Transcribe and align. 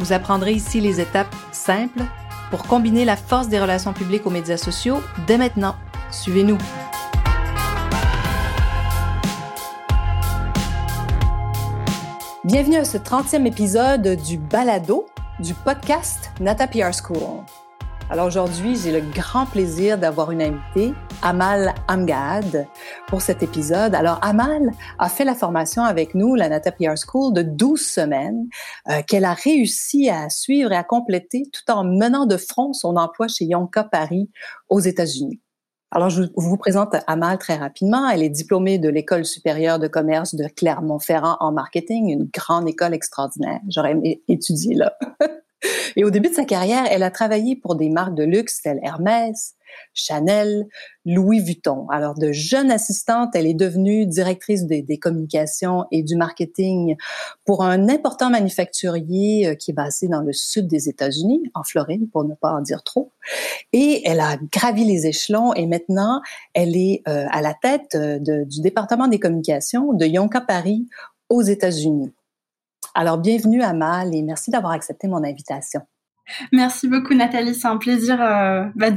Vous 0.00 0.12
apprendrez 0.12 0.52
ici 0.52 0.80
les 0.80 1.00
étapes 1.00 1.34
simples 1.52 2.02
pour 2.50 2.64
combiner 2.64 3.04
la 3.04 3.16
force 3.16 3.48
des 3.48 3.60
relations 3.60 3.92
publiques 3.92 4.26
aux 4.26 4.30
médias 4.30 4.56
sociaux 4.56 5.00
dès 5.26 5.38
maintenant. 5.38 5.76
Suivez-nous. 6.10 6.58
Bienvenue 12.44 12.76
à 12.76 12.84
ce 12.84 12.98
30e 12.98 13.46
épisode 13.46 14.16
du 14.22 14.36
Balado 14.36 15.06
du 15.40 15.54
podcast 15.54 16.30
Nata 16.40 16.66
PR 16.66 16.92
School. 16.92 17.44
Alors 18.10 18.26
aujourd'hui, 18.26 18.76
j'ai 18.76 18.92
le 18.92 19.00
grand 19.00 19.46
plaisir 19.46 19.96
d'avoir 19.96 20.30
une 20.30 20.42
invitée, 20.42 20.92
Amal 21.22 21.74
Amgad, 21.88 22.68
pour 23.08 23.22
cet 23.22 23.42
épisode. 23.42 23.94
Alors 23.94 24.18
Amal 24.22 24.70
a 24.98 25.08
fait 25.08 25.24
la 25.24 25.34
formation 25.34 25.82
avec 25.84 26.14
nous, 26.14 26.34
la 26.34 26.50
Nata 26.50 26.70
PR 26.70 26.96
School, 26.96 27.32
de 27.32 27.40
12 27.42 27.80
semaines, 27.80 28.46
euh, 28.90 29.00
qu'elle 29.06 29.24
a 29.24 29.32
réussi 29.32 30.10
à 30.10 30.28
suivre 30.28 30.70
et 30.72 30.76
à 30.76 30.84
compléter 30.84 31.44
tout 31.50 31.72
en 31.72 31.82
menant 31.82 32.26
de 32.26 32.36
front 32.36 32.74
son 32.74 32.96
emploi 32.96 33.26
chez 33.26 33.46
Yonka 33.46 33.84
Paris 33.84 34.28
aux 34.68 34.80
États-Unis. 34.80 35.40
Alors, 35.90 36.10
je 36.10 36.24
vous 36.36 36.56
présente 36.56 36.96
Amal 37.06 37.38
très 37.38 37.56
rapidement. 37.56 38.08
Elle 38.08 38.22
est 38.22 38.28
diplômée 38.28 38.78
de 38.78 38.88
l'École 38.88 39.24
supérieure 39.24 39.78
de 39.78 39.86
commerce 39.86 40.34
de 40.34 40.46
Clermont-Ferrand 40.48 41.36
en 41.40 41.52
marketing, 41.52 42.10
une 42.10 42.28
grande 42.34 42.68
école 42.68 42.94
extraordinaire. 42.94 43.60
J'aurais 43.68 43.92
aimé 43.92 44.22
étudier 44.28 44.74
là. 44.74 44.92
Et 45.96 46.04
au 46.04 46.10
début 46.10 46.28
de 46.28 46.34
sa 46.34 46.44
carrière, 46.44 46.84
elle 46.90 47.02
a 47.02 47.10
travaillé 47.10 47.56
pour 47.56 47.76
des 47.76 47.88
marques 47.88 48.14
de 48.14 48.24
luxe 48.24 48.62
telles 48.62 48.80
Hermès, 48.82 49.54
Chanel, 49.92 50.66
Louis 51.04 51.40
Vuitton. 51.40 51.86
Alors, 51.90 52.14
de 52.14 52.32
jeune 52.32 52.70
assistante, 52.70 53.30
elle 53.34 53.46
est 53.46 53.54
devenue 53.54 54.06
directrice 54.06 54.66
des, 54.66 54.84
communications 54.98 55.84
et 55.90 56.02
du 56.02 56.16
marketing 56.16 56.96
pour 57.44 57.64
un 57.64 57.88
important 57.88 58.30
manufacturier 58.30 59.48
euh, 59.48 59.54
qui 59.54 59.72
est 59.72 59.74
basé 59.74 60.08
dans 60.08 60.20
le 60.20 60.32
sud 60.32 60.66
des 60.66 60.88
États-Unis, 60.88 61.42
en 61.54 61.62
Floride, 61.62 62.08
pour 62.10 62.24
ne 62.24 62.34
pas 62.34 62.52
en 62.52 62.60
dire 62.60 62.82
trop. 62.82 63.10
Et 63.72 64.02
elle 64.04 64.20
a 64.20 64.36
gravi 64.52 64.84
les 64.84 65.06
échelons 65.06 65.52
et 65.54 65.66
maintenant, 65.66 66.20
elle 66.54 66.76
est 66.76 67.02
euh, 67.08 67.26
à 67.30 67.42
la 67.42 67.54
tête 67.54 67.94
euh, 67.96 68.18
du 68.18 68.60
département 68.60 69.08
des 69.08 69.18
communications 69.18 69.92
de 69.92 70.06
Yonka 70.06 70.40
Paris 70.40 70.86
aux 71.28 71.42
États-Unis. 71.42 72.12
Alors, 72.94 73.18
bienvenue 73.18 73.60
à 73.60 73.72
Mal 73.72 74.14
et 74.14 74.22
merci 74.22 74.52
d'avoir 74.52 74.72
accepté 74.72 75.08
mon 75.08 75.24
invitation. 75.24 75.80
Merci 76.52 76.88
beaucoup 76.88 77.12
Nathalie, 77.12 77.54
c'est 77.54 77.66
un 77.66 77.76
plaisir 77.76 78.22
euh, 78.22 78.64
bah, 78.76 78.90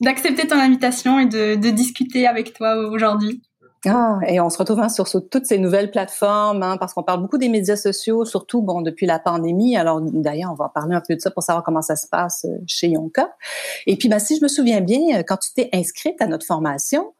d'accepter 0.00 0.46
ton 0.46 0.58
invitation 0.58 1.18
et 1.18 1.26
de, 1.26 1.56
de 1.56 1.70
discuter 1.70 2.28
avec 2.28 2.52
toi 2.52 2.76
aujourd'hui. 2.76 3.42
Ah, 3.86 4.18
et 4.26 4.40
on 4.40 4.48
se 4.48 4.56
retrouve 4.56 4.80
hein, 4.80 4.88
sur, 4.88 5.06
toutes 5.28 5.44
ces 5.44 5.58
nouvelles 5.58 5.90
plateformes, 5.90 6.62
hein, 6.62 6.78
parce 6.78 6.94
qu'on 6.94 7.02
parle 7.02 7.20
beaucoup 7.20 7.36
des 7.36 7.50
médias 7.50 7.76
sociaux, 7.76 8.24
surtout 8.24 8.62
bon 8.62 8.80
depuis 8.80 9.04
la 9.04 9.18
pandémie. 9.18 9.76
Alors 9.76 10.00
d'ailleurs, 10.00 10.52
on 10.52 10.54
va 10.54 10.70
parler 10.70 10.94
un 10.94 11.02
peu 11.06 11.14
de 11.14 11.20
ça 11.20 11.30
pour 11.30 11.42
savoir 11.42 11.62
comment 11.64 11.82
ça 11.82 11.96
se 11.96 12.06
passe 12.08 12.46
euh, 12.46 12.56
chez 12.66 12.88
Yonka. 12.88 13.34
Et 13.86 13.96
puis, 13.96 14.08
ben, 14.08 14.18
si 14.18 14.38
je 14.38 14.42
me 14.42 14.48
souviens 14.48 14.80
bien, 14.80 15.18
euh, 15.18 15.22
quand 15.26 15.36
tu 15.36 15.52
t'es 15.54 15.68
inscrite 15.74 16.20
à 16.22 16.26
notre 16.26 16.46
formation, 16.46 17.12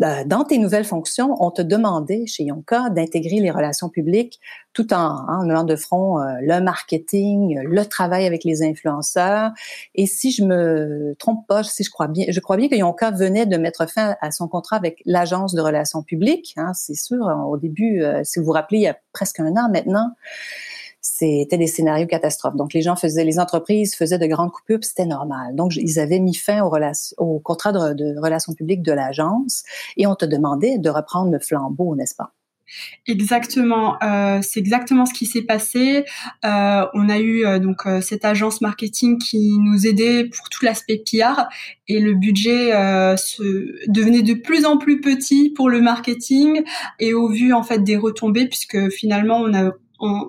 dans 0.00 0.44
tes 0.44 0.56
nouvelles 0.56 0.84
fonctions, 0.84 1.36
on 1.40 1.50
te 1.50 1.60
demandait 1.60 2.24
chez 2.26 2.44
Yonka 2.44 2.88
d'intégrer 2.88 3.40
les 3.40 3.50
relations 3.50 3.90
publiques 3.90 4.40
tout 4.72 4.94
en, 4.94 4.96
hein, 4.96 5.40
en 5.40 5.46
menant 5.46 5.64
de 5.64 5.76
front 5.76 6.20
euh, 6.20 6.36
le 6.40 6.60
marketing, 6.60 7.60
le 7.62 7.84
travail 7.84 8.26
avec 8.26 8.44
les 8.44 8.62
influenceurs. 8.62 9.50
Et 9.94 10.06
si 10.06 10.30
je 10.30 10.42
me 10.44 11.14
trompe 11.18 11.46
pas, 11.46 11.62
si 11.64 11.84
je 11.84 11.90
crois 11.90 12.08
bien, 12.08 12.24
je 12.28 12.40
crois 12.40 12.56
bien 12.56 12.68
que 12.68 12.76
Yonka 12.76 13.10
venait 13.10 13.46
de 13.46 13.56
mettre 13.58 13.86
fin 13.88 14.16
à 14.22 14.30
son 14.30 14.48
contrat 14.48 14.76
avec 14.76 15.02
l'agence 15.04 15.54
de 15.54 15.60
relations 15.60 16.02
publiques. 16.02 16.54
Hein, 16.56 16.72
c'est 16.74 16.94
sûr, 16.94 17.26
au 17.48 17.58
début, 17.58 18.02
euh, 18.02 18.22
si 18.24 18.38
vous 18.38 18.46
vous 18.46 18.52
rappelez, 18.52 18.78
il 18.78 18.84
y 18.84 18.88
a 18.88 18.96
presque 19.12 19.40
un 19.40 19.54
an 19.56 19.68
maintenant 19.70 20.12
c'était 21.00 21.58
des 21.58 21.66
scénarios 21.66 22.06
catastrophes. 22.06 22.56
Donc, 22.56 22.72
les 22.74 22.82
gens 22.82 22.96
faisaient, 22.96 23.24
les 23.24 23.38
entreprises 23.38 23.94
faisaient 23.94 24.18
de 24.18 24.26
grandes 24.26 24.50
coupures, 24.50 24.78
c'était 24.82 25.06
normal. 25.06 25.54
Donc, 25.54 25.76
ils 25.76 25.98
avaient 25.98 26.20
mis 26.20 26.34
fin 26.34 26.62
au, 26.62 26.70
au 27.18 27.38
contrat 27.38 27.72
de, 27.72 28.20
relations 28.20 28.54
publiques 28.54 28.82
de 28.82 28.92
l'agence 28.92 29.62
et 29.96 30.06
on 30.06 30.14
te 30.14 30.24
demandait 30.24 30.78
de 30.78 30.90
reprendre 30.90 31.32
le 31.32 31.38
flambeau, 31.38 31.94
n'est-ce 31.96 32.14
pas? 32.14 32.32
Exactement, 33.08 34.00
euh, 34.02 34.38
c'est 34.42 34.60
exactement 34.60 35.04
ce 35.04 35.12
qui 35.12 35.26
s'est 35.26 35.42
passé. 35.42 36.04
Euh, 36.44 36.86
on 36.94 37.08
a 37.08 37.18
eu 37.18 37.44
euh, 37.44 37.58
donc 37.58 37.82
cette 38.00 38.24
agence 38.24 38.60
marketing 38.60 39.18
qui 39.18 39.58
nous 39.58 39.88
aidait 39.88 40.24
pour 40.24 40.48
tout 40.50 40.64
l'aspect 40.64 41.02
PR 41.04 41.48
et 41.88 41.98
le 41.98 42.14
budget 42.14 42.70
se 43.16 43.90
devenait 43.90 44.22
de 44.22 44.34
plus 44.34 44.64
en 44.66 44.78
plus 44.78 45.00
petit 45.00 45.50
pour 45.50 45.68
le 45.68 45.80
marketing 45.80 46.62
et 47.00 47.12
au 47.12 47.28
vu 47.28 47.52
en 47.52 47.64
fait 47.64 47.82
des 47.82 47.96
retombées 47.96 48.46
puisque 48.46 48.88
finalement 48.90 49.38
on 49.38 49.52
a 49.52 49.72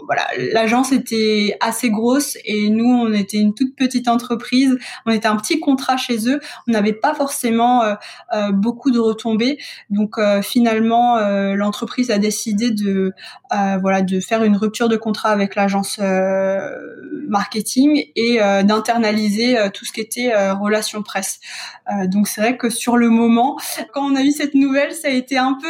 voilà, 0.05 0.27
l'agence 0.37 0.91
était 0.91 1.55
assez 1.61 1.89
grosse 1.89 2.37
et 2.45 2.69
nous, 2.69 2.85
on 2.85 3.13
était 3.13 3.37
une 3.37 3.53
toute 3.53 3.75
petite 3.75 4.07
entreprise. 4.07 4.77
On 5.05 5.11
était 5.11 5.27
un 5.27 5.37
petit 5.37 5.59
contrat 5.59 5.97
chez 5.97 6.29
eux. 6.29 6.39
On 6.67 6.71
n'avait 6.71 6.93
pas 6.93 7.13
forcément 7.13 7.83
euh, 7.83 7.95
euh, 8.33 8.51
beaucoup 8.51 8.91
de 8.91 8.99
retombées. 8.99 9.57
Donc 9.89 10.17
euh, 10.17 10.41
finalement, 10.41 11.19
l'entreprise 11.55 12.11
a 12.11 12.17
décidé 12.17 12.71
de 12.71 13.13
voilà 13.49 14.01
de 14.01 14.19
faire 14.19 14.43
une 14.43 14.57
rupture 14.57 14.89
de 14.89 14.97
contrat 14.97 15.29
avec 15.29 15.55
l'agence 15.55 15.99
marketing 17.27 18.05
et 18.15 18.39
d'internaliser 18.63 19.57
tout 19.73 19.85
ce 19.85 19.91
qui 19.91 20.01
était 20.01 20.51
relations 20.51 21.03
presse. 21.03 21.39
donc 22.07 22.27
c'est 22.27 22.41
vrai 22.41 22.57
que 22.57 22.69
sur 22.69 22.97
le 22.97 23.09
moment, 23.09 23.57
quand 23.93 24.11
on 24.11 24.15
a 24.15 24.21
eu 24.21 24.31
cette 24.31 24.55
nouvelle, 24.55 24.93
ça 24.93 25.09
a 25.09 25.11
été 25.11 25.37
un 25.37 25.53
peu 25.53 25.67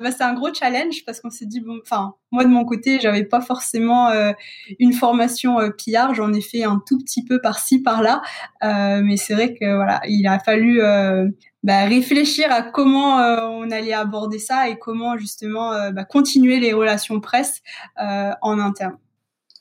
bah, 0.00 0.10
c'est 0.10 0.22
un 0.22 0.34
gros 0.34 0.52
challenge 0.52 1.04
parce 1.04 1.20
qu'on 1.20 1.30
s'est 1.30 1.46
dit 1.46 1.60
bon, 1.60 1.78
enfin 1.82 2.14
moi 2.30 2.44
de 2.44 2.48
mon 2.48 2.64
côté, 2.64 2.98
j'avais 3.00 3.24
pas 3.24 3.40
forcément 3.40 4.08
euh, 4.08 4.32
une 4.78 4.92
formation 4.92 5.60
euh, 5.60 5.70
j'en 6.12 6.32
ai 6.32 6.40
fait 6.40 6.64
un 6.64 6.82
tout 6.86 6.98
petit 6.98 7.24
peu 7.24 7.40
par-ci 7.40 7.82
par-là, 7.82 8.22
euh, 8.62 9.00
mais 9.02 9.16
c'est 9.16 9.34
vrai 9.34 9.54
que 9.54 9.74
voilà, 9.76 10.00
il 10.06 10.26
a 10.26 10.38
fallu 10.38 10.82
euh, 10.82 11.28
bah, 11.62 11.84
réfléchir 11.84 12.50
à 12.50 12.62
comment 12.62 13.16
on 13.16 13.70
allait 13.70 13.92
aborder 13.92 14.38
ça 14.38 14.68
et 14.68 14.78
comment 14.78 15.16
justement 15.16 15.90
bah, 15.92 16.04
continuer 16.04 16.60
les 16.60 16.72
relations 16.72 17.20
presse 17.20 17.62
en 17.96 18.58
interne. 18.58 18.96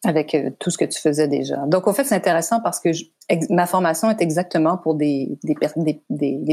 Avec 0.05 0.35
tout 0.59 0.69
ce 0.69 0.77
que 0.77 0.83
tu 0.83 0.99
faisais 0.99 1.29
déjà. 1.29 1.65
Donc, 1.67 1.87
en 1.87 1.93
fait, 1.93 2.03
c'est 2.03 2.15
intéressant 2.15 2.59
parce 2.59 2.81
que 2.81 2.89
ma 3.49 3.65
formation 3.65 4.09
est 4.09 4.21
exactement 4.21 4.77
pour 4.77 4.95
des, 4.95 5.37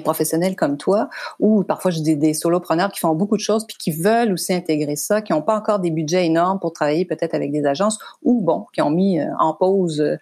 professionnels 0.05 0.57
comme 0.57 0.77
toi, 0.77 1.09
ou 1.39 1.63
parfois 1.65 1.91
je 1.91 2.01
dis 2.01 2.17
des 2.17 2.35
solopreneurs 2.35 2.91
qui 2.91 3.01
font 3.01 3.15
beaucoup 3.15 3.37
de 3.37 3.43
choses 3.43 3.67
puis 3.67 3.77
qui 3.79 3.93
veulent 3.93 4.33
aussi 4.33 4.53
intégrer 4.53 4.97
ça, 4.97 5.23
qui 5.23 5.33
n'ont 5.33 5.43
pas 5.43 5.57
encore 5.57 5.79
des 5.79 5.91
budgets 5.91 6.27
énormes 6.27 6.59
pour 6.59 6.73
travailler 6.73 7.05
peut-être 7.05 7.35
avec 7.35 7.53
des 7.53 7.65
agences, 7.67 7.99
ou 8.23 8.41
bon, 8.41 8.67
qui 8.73 8.83
ont 8.83 8.91
mis 8.91 9.21
euh, 9.21 9.27
en 9.39 9.55
pause 9.55 10.01
euh, 10.01 10.17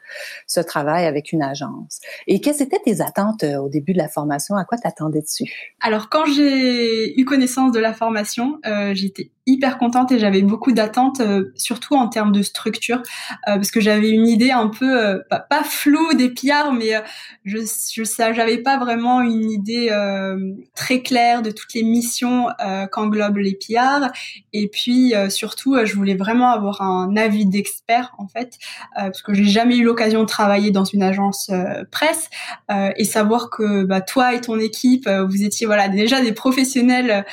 ce 0.47 0.61
travail 0.61 1.07
avec 1.07 1.33
une 1.33 1.43
agence. 1.43 2.01
Et 2.27 2.41
quelles 2.41 2.61
étaient 2.63 2.81
tes 2.85 3.01
attentes 3.01 3.45
euh, 3.45 3.59
au 3.59 3.69
début 3.69 3.93
de 3.93 3.99
la 3.99 4.09
formation? 4.09 4.57
À 4.57 4.65
quoi 4.65 4.79
t'attendais 4.79 5.21
dessus? 5.21 5.53
Alors 5.81 6.09
quand 6.09 6.27
j'ai 6.27 7.19
eu 7.19 7.25
connaissance 7.25 7.73
de 7.73 7.79
la 7.79 7.93
formation, 7.93 8.59
euh, 8.67 8.95
j'étais 8.95 9.31
hyper 9.47 9.79
contente 9.79 10.13
et 10.13 10.19
j'avais 10.19 10.43
beaucoup 10.43 10.73
d'attentes, 10.73 11.23
surtout 11.55 11.95
en 11.95 12.09
termes 12.09 12.33
de 12.33 12.43
structure, 12.43 13.01
parce 13.47 13.71
que 13.71 13.81
j'avais 13.81 14.11
une 14.11 14.29
idée 14.29 14.51
un 14.51 14.69
peu 14.69 15.23
pas, 15.31 15.39
pas 15.39 15.65
floue 15.65 16.13
des 16.13 16.35
PR, 16.39 16.73
mais 16.73 16.95
euh, 16.95 17.01
je 17.45 17.59
je 17.59 18.63
pas 18.63 18.79
vraiment 18.79 19.21
une 19.21 19.51
idée 19.51 19.89
euh, 19.91 20.55
très 20.75 21.03
claire 21.03 21.43
de 21.43 21.51
toutes 21.51 21.75
les 21.75 21.83
missions 21.83 22.49
euh, 22.61 22.87
qu'englobent 22.87 23.39
les 23.39 23.55
PR. 23.55 24.11
Et 24.53 24.69
puis 24.69 25.15
surtout, 25.29 25.77
je 25.85 25.95
voulais 25.95 26.15
vraiment 26.15 26.51
avoir 26.51 26.83
un 26.83 27.17
avis 27.17 27.47
d'expert 27.47 28.15
en 28.19 28.27
fait, 28.29 28.59
parce 28.95 29.23
que 29.23 29.35
j'ai 29.35 29.45
jamais 29.45 29.77
eu 29.77 29.85
l'occasion 29.85 30.23
de 30.23 30.27
travailler 30.27 30.71
dans 30.71 30.85
une 30.85 31.03
agence 31.03 31.51
presse 31.91 32.29
et 32.97 33.05
savoir 33.05 33.51
que 33.51 33.85
bah, 33.85 34.01
toi 34.01 34.35
et 34.35 34.41
ton 34.41 34.59
équipe, 34.59 35.09
vous 35.09 35.43
étiez 35.43 35.67
voilà 35.67 35.89
déjà 35.89 36.21
des 36.21 36.33
professionnels 36.33 37.25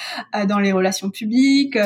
dans 0.47 0.59
les 0.59 0.71
relations 0.71 1.09
publiques, 1.09 1.77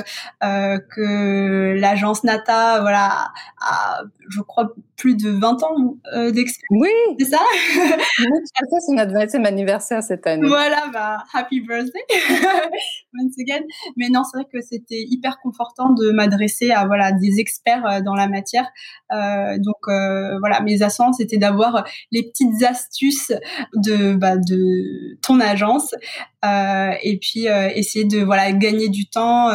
que 0.41 1.73
l'agence 1.77 2.23
Nata 2.23 2.81
voilà 2.81 3.31
a, 3.61 4.03
je 4.29 4.41
crois 4.41 4.73
plus 4.99 5.15
de 5.15 5.31
20 5.31 5.63
ans 5.63 5.97
euh, 6.13 6.29
d'expérience. 6.31 6.83
Oui. 6.83 6.89
C'est 7.19 7.29
ça? 7.29 7.39
ça, 7.79 8.77
c'est 8.85 8.93
notre 8.93 9.13
20e 9.13 9.45
anniversaire 9.45 10.03
cette 10.03 10.27
année. 10.27 10.47
Voilà, 10.47 10.87
bah, 10.93 11.23
happy 11.33 11.61
birthday 11.61 12.03
once 13.19 13.33
again. 13.39 13.63
Mais 13.95 14.09
non, 14.09 14.23
c'est 14.23 14.37
vrai 14.37 14.47
que 14.51 14.61
c'était 14.61 15.05
hyper 15.09 15.39
confortant 15.41 15.93
de 15.93 16.11
m'adresser 16.11 16.71
à 16.71 16.85
voilà 16.85 17.13
des 17.13 17.39
experts 17.39 17.85
euh, 17.85 18.01
dans 18.01 18.13
la 18.13 18.27
matière. 18.27 18.69
Euh, 19.11 19.57
donc 19.57 19.77
euh, 19.87 20.37
voilà, 20.39 20.61
mes 20.61 20.81
ascens, 20.81 21.17
c'était 21.17 21.37
d'avoir 21.37 21.85
les 22.11 22.23
petites 22.23 22.61
astuces 22.63 23.31
de 23.75 24.13
bah, 24.15 24.35
de 24.37 25.17
ton 25.21 25.39
agence 25.39 25.95
euh, 26.45 26.91
et 27.01 27.17
puis 27.17 27.49
euh, 27.49 27.69
essayer 27.75 28.05
de 28.05 28.23
voilà 28.23 28.51
gagner 28.51 28.89
du 28.89 29.09
temps 29.09 29.49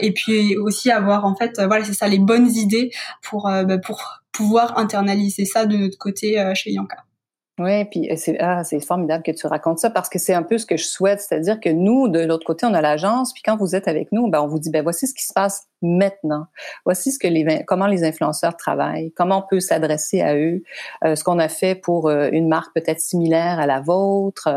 et 0.00 0.12
puis 0.12 0.56
aussi 0.56 0.90
avoir 0.90 1.24
en 1.24 1.34
fait 1.34 1.60
voilà 1.60 1.84
c'est 1.84 1.92
ça 1.92 2.08
les 2.08 2.18
bonnes 2.18 2.48
idées 2.48 2.90
pour 3.22 3.44
bah, 3.44 3.78
pour 3.78 4.18
pouvoir 4.38 4.78
internaliser 4.78 5.44
ça 5.44 5.66
de 5.66 5.76
notre 5.76 5.98
côté 5.98 6.40
euh, 6.40 6.54
chez 6.54 6.70
Yanka. 6.70 6.96
Oui, 7.58 7.84
puis 7.86 8.08
c'est 8.16 8.38
ah, 8.38 8.62
formidable 8.86 9.24
que 9.24 9.32
tu 9.32 9.48
racontes 9.48 9.80
ça 9.80 9.90
parce 9.90 10.08
que 10.08 10.20
c'est 10.20 10.32
un 10.32 10.44
peu 10.44 10.58
ce 10.58 10.66
que 10.66 10.76
je 10.76 10.84
souhaite, 10.84 11.20
c'est-à-dire 11.20 11.58
que 11.58 11.70
nous 11.70 12.06
de 12.06 12.20
l'autre 12.20 12.46
côté 12.46 12.64
on 12.64 12.72
a 12.72 12.80
l'agence, 12.80 13.32
puis 13.32 13.42
quand 13.44 13.56
vous 13.56 13.74
êtes 13.74 13.88
avec 13.88 14.12
nous, 14.12 14.28
ben 14.30 14.40
on 14.40 14.46
vous 14.46 14.60
dit 14.60 14.70
ben 14.70 14.84
voici 14.84 15.08
ce 15.08 15.14
qui 15.14 15.24
se 15.24 15.32
passe 15.32 15.66
maintenant. 15.82 16.46
Voici 16.84 17.12
ce 17.12 17.18
que 17.18 17.28
les 17.28 17.64
comment 17.66 17.86
les 17.86 18.04
influenceurs 18.04 18.56
travaillent, 18.56 19.12
comment 19.12 19.38
on 19.38 19.48
peut 19.48 19.60
s'adresser 19.60 20.20
à 20.20 20.36
eux, 20.36 20.62
euh, 21.04 21.14
ce 21.14 21.24
qu'on 21.24 21.38
a 21.38 21.48
fait 21.48 21.74
pour 21.74 22.08
euh, 22.08 22.28
une 22.32 22.48
marque 22.48 22.74
peut-être 22.74 23.00
similaire 23.00 23.58
à 23.60 23.66
la 23.66 23.80
vôtre. 23.80 24.48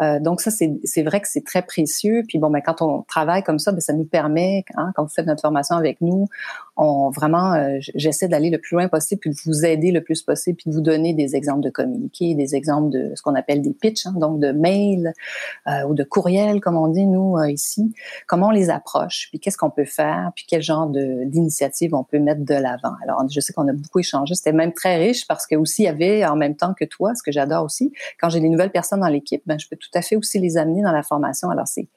Euh, 0.00 0.20
donc 0.20 0.40
ça 0.40 0.50
c'est 0.50 1.02
vrai 1.02 1.20
que 1.20 1.28
c'est 1.28 1.44
très 1.44 1.62
précieux. 1.62 2.22
Puis 2.28 2.38
bon 2.38 2.50
ben 2.50 2.60
quand 2.60 2.82
on 2.82 3.02
travaille 3.02 3.42
comme 3.42 3.58
ça, 3.58 3.72
ben 3.72 3.80
ça 3.80 3.92
nous 3.92 4.04
permet 4.04 4.64
hein, 4.74 4.92
quand 4.94 5.04
vous 5.04 5.08
faites 5.14 5.26
notre 5.26 5.42
formation 5.42 5.76
avec 5.76 6.00
nous, 6.00 6.26
on 6.76 7.10
vraiment 7.10 7.78
j'essaie 7.80 8.28
d'aller 8.28 8.50
le 8.50 8.58
plus 8.58 8.74
loin 8.74 8.88
possible 8.88 9.20
puis 9.20 9.30
de 9.30 9.36
vous 9.44 9.64
aider 9.64 9.90
le 9.90 10.02
plus 10.02 10.22
possible 10.22 10.58
puis 10.58 10.70
de 10.70 10.74
vous 10.74 10.82
donner 10.82 11.14
des 11.14 11.34
exemples 11.34 11.62
de 11.62 11.70
communiquer, 11.70 12.34
des 12.34 12.54
exemples 12.54 12.90
de 12.90 13.12
ce 13.14 13.22
qu'on 13.22 13.34
appelle 13.34 13.62
des 13.62 13.72
pitchs, 13.72 14.06
hein, 14.06 14.14
donc 14.16 14.40
de 14.40 14.52
mails 14.52 15.12
ou 15.88 15.94
de 15.94 16.04
courriels 16.04 16.60
comme 16.60 16.76
on 16.76 16.88
dit 16.88 17.06
nous 17.06 17.36
ici. 17.44 17.94
Comment 18.26 18.48
on 18.48 18.52
les 18.52 18.70
approche, 18.70 19.28
puis 19.30 19.40
qu'est-ce 19.40 19.56
qu'on 19.56 19.70
peut 19.70 19.84
faire, 19.84 20.30
puis 20.34 20.44
quel 20.48 20.57
genre 20.60 20.88
d'initiative 20.88 21.94
on 21.94 22.04
peut 22.04 22.18
mettre 22.18 22.44
de 22.44 22.54
l'avant. 22.54 22.94
Alors, 23.02 23.24
je 23.30 23.40
sais 23.40 23.52
qu'on 23.52 23.68
a 23.68 23.72
beaucoup 23.72 23.98
échangé. 23.98 24.34
C'était 24.34 24.52
même 24.52 24.72
très 24.72 24.96
riche 24.96 25.26
parce 25.26 25.46
que 25.46 25.56
aussi 25.56 25.82
il 25.82 25.86
y 25.86 25.88
avait 25.88 26.24
en 26.24 26.36
même 26.36 26.56
temps 26.56 26.74
que 26.74 26.84
toi, 26.84 27.14
ce 27.14 27.22
que 27.22 27.32
j'adore 27.32 27.64
aussi, 27.64 27.92
quand 28.20 28.28
j'ai 28.28 28.40
des 28.40 28.48
nouvelles 28.48 28.72
personnes 28.72 29.00
dans 29.00 29.08
l'équipe, 29.08 29.42
ben, 29.46 29.58
je 29.58 29.68
peux 29.68 29.76
tout 29.76 29.90
à 29.94 30.02
fait 30.02 30.16
aussi 30.16 30.38
les 30.38 30.56
amener 30.56 30.82
dans 30.82 30.92
la 30.92 31.02
formation. 31.02 31.50
Alors, 31.50 31.66
c'est 31.66 31.88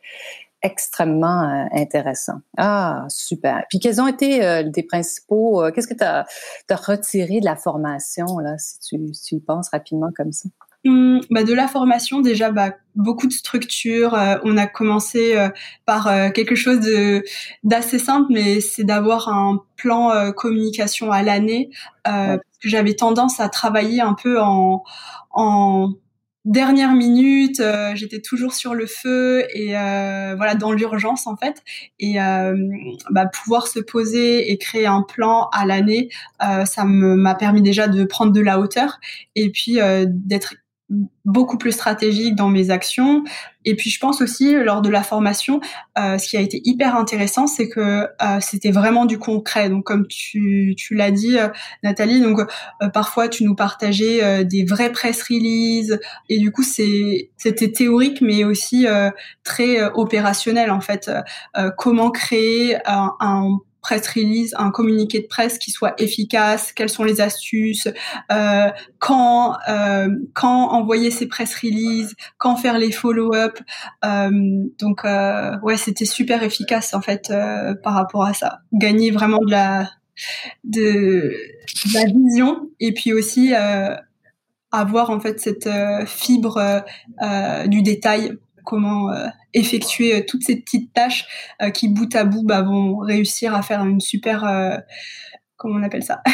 extrêmement 0.62 1.44
euh, 1.44 1.66
intéressant. 1.74 2.42
Ah, 2.58 3.06
super. 3.10 3.66
Puis 3.70 3.80
quels 3.80 4.00
ont 4.00 4.08
été 4.08 4.46
euh, 4.46 4.70
tes 4.70 4.84
principaux, 4.84 5.64
euh, 5.64 5.72
qu'est-ce 5.72 5.88
que 5.88 5.96
tu 5.96 6.04
as, 6.04 6.26
retiré 6.70 7.40
de 7.40 7.46
la 7.46 7.56
formation, 7.56 8.40
là, 8.40 8.58
si 8.58 8.80
tu, 8.80 9.14
si 9.14 9.24
tu 9.24 9.36
y 9.36 9.40
penses 9.40 9.70
rapidement 9.70 10.12
comme 10.16 10.32
ça? 10.32 10.50
Hum, 10.84 11.22
bah 11.30 11.44
de 11.44 11.54
la 11.54 11.68
formation 11.68 12.22
déjà 12.22 12.50
bah, 12.50 12.72
beaucoup 12.96 13.28
de 13.28 13.32
structures 13.34 14.16
euh, 14.16 14.38
on 14.44 14.58
a 14.58 14.66
commencé 14.66 15.38
euh, 15.38 15.50
par 15.86 16.08
euh, 16.08 16.30
quelque 16.32 16.56
chose 16.56 16.80
de 16.80 17.24
d'assez 17.64 18.00
simple 18.00 18.34
mais 18.34 18.62
c'est 18.62 18.84
d'avoir 18.84 19.30
un 19.30 19.64
plan 19.78 20.32
communication 20.34 21.12
à 21.12 21.22
l'année 21.22 21.70
que 22.06 22.40
j'avais 22.70 22.96
tendance 22.96 23.40
à 23.40 23.48
travailler 23.50 24.02
un 24.02 24.16
peu 24.16 24.42
en 24.42 24.84
en 25.32 25.94
dernière 26.46 26.94
minute 26.94 27.62
j'étais 27.94 28.20
toujours 28.20 28.54
sur 28.54 28.74
le 28.74 28.88
feu 28.88 29.46
et 29.56 29.70
voilà 29.74 30.56
dans 30.56 30.72
l'urgence 30.72 31.28
en 31.28 31.36
fait. 31.36 31.64
Et 32.00 32.16
bah, 32.16 33.26
pouvoir 33.28 33.68
se 33.68 33.80
poser 33.80 34.52
et 34.52 34.58
créer 34.58 34.86
un 34.88 35.02
plan 35.04 35.50
à 35.52 35.66
l'année 35.66 36.10
ça 36.40 36.86
m'a 36.86 37.36
permis 37.36 37.62
déjà 37.62 37.88
de 37.88 38.04
prendre 38.04 38.32
de 38.32 38.42
la 38.42 38.60
hauteur 38.60 39.00
et 39.36 39.52
puis 39.52 39.80
d'être 40.08 40.56
beaucoup 41.26 41.58
plus 41.58 41.72
stratégique 41.72 42.36
dans 42.36 42.50
mes 42.50 42.70
actions. 42.70 43.24
Et 43.64 43.76
puis 43.76 43.90
je 43.90 44.00
pense 44.00 44.22
aussi 44.22 44.56
lors 44.56 44.82
de 44.82 44.90
la 44.90 45.04
formation, 45.04 45.62
euh, 45.98 46.18
ce 46.18 46.28
qui 46.28 46.38
a 46.38 46.42
été 46.42 46.62
hyper 46.66 46.96
intéressant, 46.96 47.46
c'est 47.48 47.70
que 47.70 47.80
euh, 47.80 48.40
c'était 48.40 48.72
vraiment 48.72 49.06
du 49.06 49.20
concret. 49.20 49.70
Donc 49.70 49.86
comme 49.86 50.08
tu, 50.08 50.74
tu 50.78 50.96
l'as 50.96 51.12
dit, 51.12 51.38
euh, 51.38 51.48
Nathalie, 51.84 52.22
donc 52.22 52.40
euh, 52.40 52.90
parfois 52.90 53.28
tu 53.28 53.44
nous 53.44 53.56
partageais 53.56 54.24
euh, 54.24 54.44
des 54.44 54.66
vrais 54.66 54.92
press 54.92 55.22
releases 55.24 56.00
et 56.28 56.40
du 56.40 56.52
coup 56.52 56.64
c'est 56.64 57.30
c'était 57.38 57.72
théorique 57.72 58.22
mais 58.22 58.44
aussi 58.44 58.88
très 59.44 59.84
opérationnel 59.94 60.72
en 60.72 60.82
fait. 60.82 61.12
comment 61.78 62.12
créer 62.12 62.78
un, 62.86 63.16
un 63.20 63.60
press 63.82 64.08
release, 64.08 64.54
un 64.58 64.72
communiqué 64.72 65.20
de 65.22 65.28
presse 65.28 65.58
qui 65.58 65.72
soit 65.72 65.94
efficace, 66.00 66.72
quelles 66.72 66.90
sont 66.90 67.04
les 67.04 67.20
astuces, 67.20 67.88
euh, 68.32 68.70
quand 69.00 69.58
euh, 69.68 70.08
quand 70.34 70.70
envoyer 70.70 71.12
ces 71.12 71.28
press 71.28 71.56
releases, 71.56 72.16
quand 72.38 72.56
faire 72.56 72.78
les 72.78 72.92
follow-up. 72.92 73.60
Euh, 74.06 74.30
donc 74.80 75.04
euh, 75.04 75.58
ouais, 75.64 75.78
c'était 75.78 76.06
super 76.06 76.44
efficace 76.44 76.94
en 76.94 77.02
fait 77.02 77.32
euh, 77.32 77.74
par 77.84 77.94
rapport 77.94 78.24
à 78.24 78.34
ça. 78.34 78.60
Gagner 78.74 79.12
vraiment 79.12 79.40
de 79.40 79.52
la 79.52 79.90
de, 80.64 81.34
de 81.86 81.94
la 81.94 82.06
vision 82.06 82.70
et 82.80 82.94
puis 82.94 83.14
aussi 83.14 83.54
euh, 83.56 83.96
avoir 84.72 85.10
en 85.10 85.20
fait 85.20 85.40
cette 85.40 85.70
fibre 86.06 86.84
du 87.66 87.82
détail 87.82 88.38
comment 88.64 89.12
euh, 89.12 89.28
effectuer 89.54 90.16
euh, 90.16 90.24
toutes 90.28 90.44
ces 90.44 90.58
petites 90.58 90.94
tâches 90.94 91.28
euh, 91.62 91.70
qui 91.70 91.88
bout 91.88 92.14
à 92.16 92.24
bout 92.24 92.44
bah, 92.44 92.62
vont 92.62 92.98
réussir 92.98 93.54
à 93.54 93.62
faire 93.62 93.84
une 93.86 94.00
super 94.00 94.42
comment 95.58 95.80
on 95.80 95.84
appelle 95.84 96.04
ça? 96.04 96.22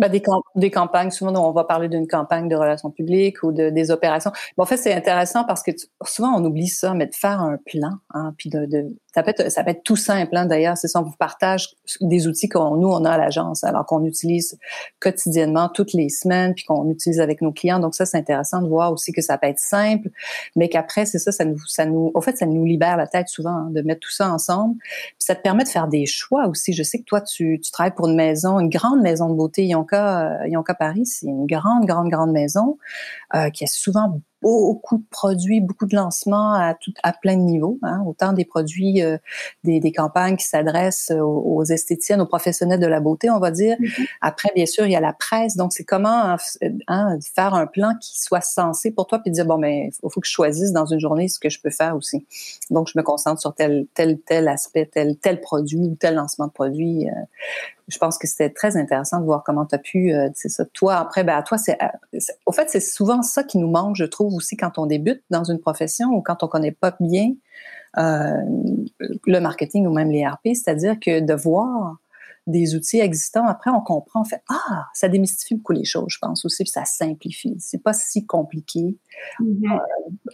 Bah, 0.00 0.08
des, 0.08 0.20
des, 0.56 0.72
campagnes, 0.72 1.12
souvent 1.12 1.32
on 1.48 1.52
va 1.52 1.62
parler 1.62 1.88
d'une 1.88 2.08
campagne 2.08 2.48
de 2.48 2.56
relations 2.56 2.90
publiques 2.90 3.44
ou 3.44 3.52
de, 3.52 3.70
des 3.70 3.92
opérations. 3.92 4.32
en 4.58 4.66
fait, 4.66 4.76
c'est 4.76 4.92
intéressant 4.92 5.44
parce 5.44 5.62
que 5.62 5.70
souvent 6.04 6.34
on 6.36 6.44
oublie 6.44 6.66
ça, 6.66 6.94
mais 6.94 7.06
de 7.06 7.14
faire 7.14 7.40
un 7.40 7.58
plan, 7.64 7.92
hein, 8.12 8.34
puis 8.36 8.50
de, 8.50 8.66
ça 9.14 9.22
peut 9.22 9.30
être, 9.30 9.82
tout 9.84 9.96
simple, 9.96 10.36
hein, 10.36 10.46
d'ailleurs. 10.46 10.76
C'est 10.76 10.88
ça, 10.88 11.00
on 11.00 11.04
vous 11.04 11.16
partage 11.16 11.68
des 12.00 12.26
outils 12.26 12.48
qu'on 12.48 12.76
nous 12.76 12.88
on 12.88 13.04
a 13.04 13.12
à 13.12 13.18
l'agence, 13.18 13.62
alors 13.62 13.86
qu'on 13.86 14.04
utilise 14.04 14.58
quotidiennement, 14.98 15.68
toutes 15.68 15.92
les 15.92 16.08
semaines, 16.08 16.52
puis 16.54 16.64
qu'on 16.64 16.90
utilise 16.90 17.20
avec 17.20 17.40
nos 17.40 17.52
clients. 17.52 17.78
Donc 17.78 17.94
ça, 17.94 18.06
c'est 18.06 18.18
intéressant 18.18 18.60
de 18.60 18.68
voir 18.68 18.92
aussi 18.92 19.12
que 19.12 19.22
ça 19.22 19.38
peut 19.38 19.46
être 19.46 19.60
simple, 19.60 20.08
mais 20.56 20.68
qu'après, 20.68 21.06
c'est 21.06 21.20
ça, 21.20 21.30
ça 21.30 21.44
nous, 21.44 21.58
ça 21.66 21.86
nous, 21.86 22.10
au 22.12 22.20
fait, 22.20 22.36
ça 22.36 22.46
nous 22.46 22.64
libère 22.64 22.96
la 22.96 23.06
tête 23.06 23.28
souvent 23.28 23.50
hein, 23.50 23.68
de 23.70 23.82
mettre 23.82 24.00
tout 24.00 24.10
ça 24.10 24.32
ensemble. 24.32 24.74
Puis 24.78 25.14
ça 25.20 25.36
te 25.36 25.42
permet 25.42 25.62
de 25.62 25.68
faire 25.68 25.86
des 25.86 26.06
choix 26.06 26.48
aussi. 26.48 26.72
Je 26.72 26.82
sais 26.82 26.98
que 26.98 27.04
toi, 27.04 27.20
tu, 27.20 27.60
tu 27.62 27.70
travailles 27.70 27.94
pour 27.94 28.08
une 28.08 28.16
maison, 28.16 28.58
une 28.58 28.68
grande 28.70 29.00
maison 29.00 29.28
de 29.28 29.34
beauté, 29.34 29.64
Yonka, 29.64 30.42
euh, 30.42 30.48
Yonka 30.48 30.74
Paris, 30.74 31.06
c'est 31.06 31.26
une 31.26 31.46
grande, 31.46 31.86
grande, 31.86 32.08
grande 32.10 32.32
maison 32.32 32.78
euh, 33.36 33.50
qui 33.50 33.62
a 33.62 33.68
souvent 33.68 34.20
beaucoup 34.44 34.98
de 34.98 35.04
produits, 35.10 35.62
beaucoup 35.62 35.86
de 35.86 35.96
lancements 35.96 36.52
à, 36.52 36.74
tout, 36.74 36.92
à 37.02 37.14
plein 37.14 37.36
de 37.36 37.42
niveaux, 37.42 37.78
hein, 37.82 38.02
autant 38.06 38.34
des 38.34 38.44
produits, 38.44 39.02
euh, 39.02 39.16
des, 39.64 39.80
des, 39.80 39.90
campagnes 39.90 40.36
qui 40.36 40.44
s'adressent 40.44 41.10
aux, 41.10 41.24
aux, 41.24 41.64
esthéticiennes, 41.64 42.20
aux 42.20 42.26
professionnels 42.26 42.78
de 42.78 42.86
la 42.86 43.00
beauté, 43.00 43.30
on 43.30 43.38
va 43.38 43.50
dire. 43.50 43.76
Mm-hmm. 43.78 44.06
Après, 44.20 44.50
bien 44.54 44.66
sûr, 44.66 44.84
il 44.84 44.92
y 44.92 44.96
a 44.96 45.00
la 45.00 45.14
presse. 45.14 45.56
Donc, 45.56 45.72
c'est 45.72 45.84
comment 45.84 46.36
hein, 46.88 47.18
faire 47.34 47.54
un 47.54 47.66
plan 47.66 47.94
qui 48.00 48.20
soit 48.20 48.42
sensé 48.42 48.90
pour 48.90 49.06
toi, 49.06 49.18
puis 49.18 49.30
dire, 49.30 49.46
bon, 49.46 49.58
ben, 49.58 49.90
il 49.90 50.10
faut, 50.10 50.20
que 50.20 50.26
je 50.26 50.32
choisisse 50.32 50.72
dans 50.72 50.86
une 50.86 51.00
journée 51.00 51.28
ce 51.28 51.38
que 51.38 51.48
je 51.48 51.60
peux 51.60 51.70
faire 51.70 51.96
aussi. 51.96 52.26
Donc, 52.70 52.88
je 52.92 52.98
me 52.98 53.02
concentre 53.02 53.40
sur 53.40 53.54
tel, 53.54 53.86
tel, 53.94 54.18
tel 54.20 54.48
aspect, 54.48 54.90
tel, 54.92 55.16
tel 55.16 55.40
produit 55.40 55.88
ou 55.88 55.96
tel 55.98 56.16
lancement 56.16 56.48
de 56.48 56.52
produit. 56.52 57.08
Euh, 57.08 57.12
je 57.88 57.98
pense 57.98 58.18
que 58.18 58.26
c'était 58.26 58.50
très 58.50 58.76
intéressant 58.76 59.20
de 59.20 59.24
voir 59.24 59.42
comment 59.44 59.66
tu 59.66 59.74
as 59.74 59.78
pu, 59.78 60.12
euh, 60.12 60.28
c'est 60.34 60.48
ça. 60.48 60.64
Toi, 60.72 60.96
après, 60.96 61.24
ben, 61.24 61.36
à 61.36 61.42
toi, 61.42 61.58
c'est, 61.58 61.78
au 62.46 62.52
fait, 62.52 62.68
c'est 62.70 62.80
souvent 62.80 63.22
ça 63.22 63.44
qui 63.44 63.58
nous 63.58 63.70
manque, 63.70 63.96
je 63.96 64.04
trouve, 64.04 64.34
aussi 64.34 64.56
quand 64.56 64.78
on 64.78 64.86
débute 64.86 65.22
dans 65.30 65.44
une 65.44 65.58
profession 65.58 66.08
ou 66.08 66.22
quand 66.22 66.42
on 66.42 66.48
connaît 66.48 66.72
pas 66.72 66.96
bien 67.00 67.34
euh, 67.98 68.40
le 69.26 69.38
marketing 69.38 69.86
ou 69.86 69.92
même 69.92 70.10
les 70.10 70.26
RP, 70.26 70.48
c'est-à-dire 70.54 70.98
que 70.98 71.20
de 71.20 71.34
voir 71.34 71.96
des 72.46 72.74
outils 72.74 73.00
existants, 73.00 73.46
après 73.46 73.70
on 73.70 73.80
comprend, 73.80 74.20
on 74.20 74.24
fait 74.24 74.42
ah, 74.50 74.84
ça 74.92 75.08
démystifie 75.08 75.54
beaucoup 75.54 75.72
les 75.72 75.84
choses, 75.84 76.08
je 76.08 76.18
pense 76.20 76.44
aussi, 76.44 76.64
puis 76.64 76.70
ça 76.70 76.84
simplifie. 76.84 77.56
C'est 77.58 77.82
pas 77.82 77.94
si 77.94 78.26
compliqué. 78.26 78.98
Mm-hmm. 79.40 79.72
Euh, 79.72 79.78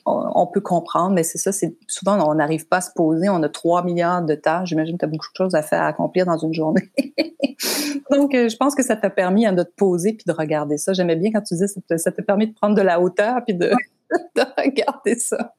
on, 0.07 0.47
peut 0.49 0.61
comprendre, 0.61 1.15
mais 1.15 1.23
c'est 1.23 1.39
ça, 1.39 1.53
c'est 1.53 1.77
souvent 1.87 2.19
on 2.29 2.35
n'arrive 2.35 2.67
pas 2.67 2.79
à 2.79 2.81
se 2.81 2.91
poser. 2.95 3.29
On 3.29 3.43
a 3.43 3.49
3 3.49 3.85
milliards 3.85 4.23
de 4.25 4.35
tâches. 4.35 4.71
J'imagine 4.71 4.97
que 4.97 5.01
tu 5.01 5.05
as 5.05 5.09
beaucoup 5.09 5.31
de 5.33 5.37
choses 5.37 5.55
à 5.55 5.63
faire, 5.63 5.83
à 5.83 5.87
accomplir 5.87 6.27
dans 6.27 6.39
une 6.39 6.55
journée. 6.55 6.91
Donc, 8.11 8.35
euh, 8.35 8.49
je 8.49 8.57
pense 8.57 8.75
que 8.75 8.83
ça 8.83 8.97
t'a 8.97 9.11
permis 9.11 9.47
hein, 9.47 9.53
de 9.53 9.63
te 9.63 9.73
poser 9.77 10.15
puis 10.15 10.25
de 10.27 10.33
regarder 10.33 10.79
ça. 10.79 10.93
J'aimais 10.93 11.17
bien 11.17 11.31
quand 11.33 11.43
tu 11.43 11.55
disais 11.55 11.69
ça, 11.69 11.99
ça 11.99 12.11
t'a 12.11 12.23
permis 12.23 12.49
de 12.49 12.55
prendre 12.55 12.75
de 12.75 12.83
la 12.83 13.01
hauteur 13.01 13.45
puis 13.47 13.55
de, 13.55 13.71
de 14.37 14.43
regarder 14.59 15.17
ça. 15.17 15.55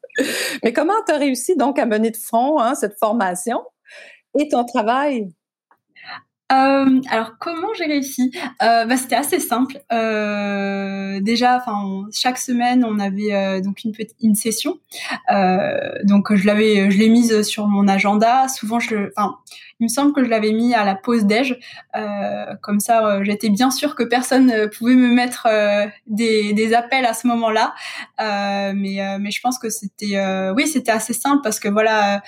Mais 0.64 0.74
comment 0.74 0.94
tu 1.08 1.14
as 1.14 1.18
réussi 1.18 1.56
donc 1.56 1.80
à 1.80 1.86
mener 1.86 2.12
de 2.12 2.18
front 2.18 2.60
hein, 2.60 2.76
cette 2.76 3.00
formation 3.00 3.62
et 4.38 4.50
ton 4.50 4.66
travail 4.66 5.32
alors 6.52 7.38
comment 7.40 7.74
j'ai 7.78 7.86
réussi? 7.86 8.32
Euh, 8.62 8.86
bah, 8.86 8.98
C'était 8.98 9.16
assez 9.16 9.40
simple. 9.40 9.80
Euh, 11.22 11.24
déjà, 11.24 11.58
enfin, 11.58 12.08
chaque 12.14 12.38
semaine, 12.38 12.86
on 12.86 13.00
avait 13.00 13.34
euh, 13.34 13.62
donc 13.62 13.84
une 14.22 14.36
session. 14.36 14.80
Euh, 15.32 15.92
donc 16.04 16.34
je 16.34 16.46
l'avais, 16.46 16.92
je 16.92 16.98
l'ai 16.98 17.10
mise 17.10 17.42
sur 17.44 17.68
mon 17.68 17.88
agenda. 17.88 18.48
Souvent, 18.48 18.78
enfin, 18.78 19.38
il 19.80 19.86
me 19.86 19.88
semble 19.88 20.14
que 20.14 20.24
je 20.24 20.30
l'avais 20.30 20.52
mis 20.52 20.76
à 20.76 20.84
la 20.86 20.96
pause 20.96 21.26
déj. 21.26 21.58
comme 22.62 22.80
ça, 22.80 23.24
j'étais 23.24 23.50
bien 23.50 23.72
sûre 23.72 23.96
que 23.96 24.04
personne 24.04 24.70
pouvait 24.78 24.94
me 24.94 25.12
mettre 25.12 25.48
des, 26.06 26.54
des 26.54 26.74
appels 26.76 27.04
à 27.04 27.16
ce 27.16 27.26
moment-là. 27.26 27.74
mais 28.20 29.00
mais 29.20 29.32
je 29.32 29.42
pense 29.42 29.58
que 29.58 29.72
c'était, 29.72 30.22
oui, 30.56 30.68
c'était 30.68 30.92
assez 30.92 31.14
simple 31.14 31.42
parce 31.42 31.60
que 31.60 31.68
voilà, 31.68 32.22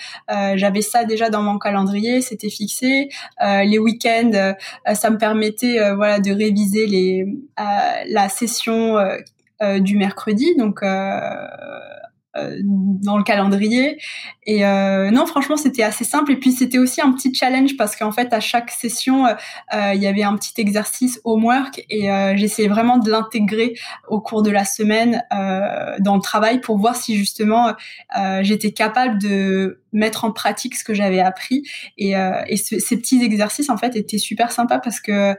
j'avais 0.56 0.82
ça 0.82 1.06
déjà 1.06 1.30
dans 1.30 1.44
mon 1.44 1.60
calendrier, 1.60 2.22
c'était 2.22 2.50
fixé. 2.50 3.10
les 3.40 3.78
week-ends 3.78 4.54
euh, 4.88 4.94
ça 4.94 5.10
me 5.10 5.18
permettait 5.18 5.80
euh, 5.80 5.96
voilà 5.96 6.20
de 6.20 6.32
réviser 6.32 6.86
les 6.88 7.26
euh, 7.60 7.64
la 8.08 8.30
session 8.30 8.83
du 9.80 9.98
mercredi, 9.98 10.56
donc 10.58 10.82
dans 12.36 13.18
le 13.18 13.24
calendrier. 13.24 14.00
Et 14.46 14.66
euh, 14.66 15.12
non, 15.12 15.28
franchement, 15.28 15.56
c'était 15.56 15.84
assez 15.84 16.04
simple. 16.04 16.32
Et 16.32 16.36
puis, 16.36 16.52
c'était 16.52 16.80
aussi 16.80 17.00
un 17.00 17.12
petit 17.12 17.34
challenge 17.34 17.78
parce 17.78 17.96
qu'en 17.96 18.12
fait, 18.12 18.34
à 18.34 18.40
chaque 18.40 18.72
session, 18.72 19.28
il 19.72 20.02
y 20.02 20.08
avait 20.08 20.24
un 20.24 20.36
petit 20.36 20.54
exercice 20.58 21.22
homework 21.24 21.84
et 21.90 22.10
j'essayais 22.36 22.68
vraiment 22.68 22.98
de 22.98 23.10
l'intégrer 23.10 23.76
au 24.08 24.20
cours 24.20 24.42
de 24.42 24.50
la 24.50 24.66
semaine 24.66 25.24
dans 26.00 26.16
le 26.16 26.22
travail 26.22 26.60
pour 26.60 26.78
voir 26.78 26.96
si 26.96 27.16
justement 27.16 27.74
j'étais 28.42 28.72
capable 28.72 29.20
de 29.20 29.83
mettre 29.94 30.26
en 30.26 30.32
pratique 30.32 30.76
ce 30.76 30.84
que 30.84 30.94
j'avais 30.94 31.20
appris. 31.20 31.64
Et, 31.98 32.18
euh, 32.18 32.42
et 32.48 32.58
ces 32.58 32.98
petits 32.98 33.24
exercices, 33.24 33.70
en 33.70 33.78
fait, 33.78 33.96
étaient 33.96 34.18
super 34.18 34.52
sympas 34.52 34.80
parce 34.80 35.00
que 35.00 35.36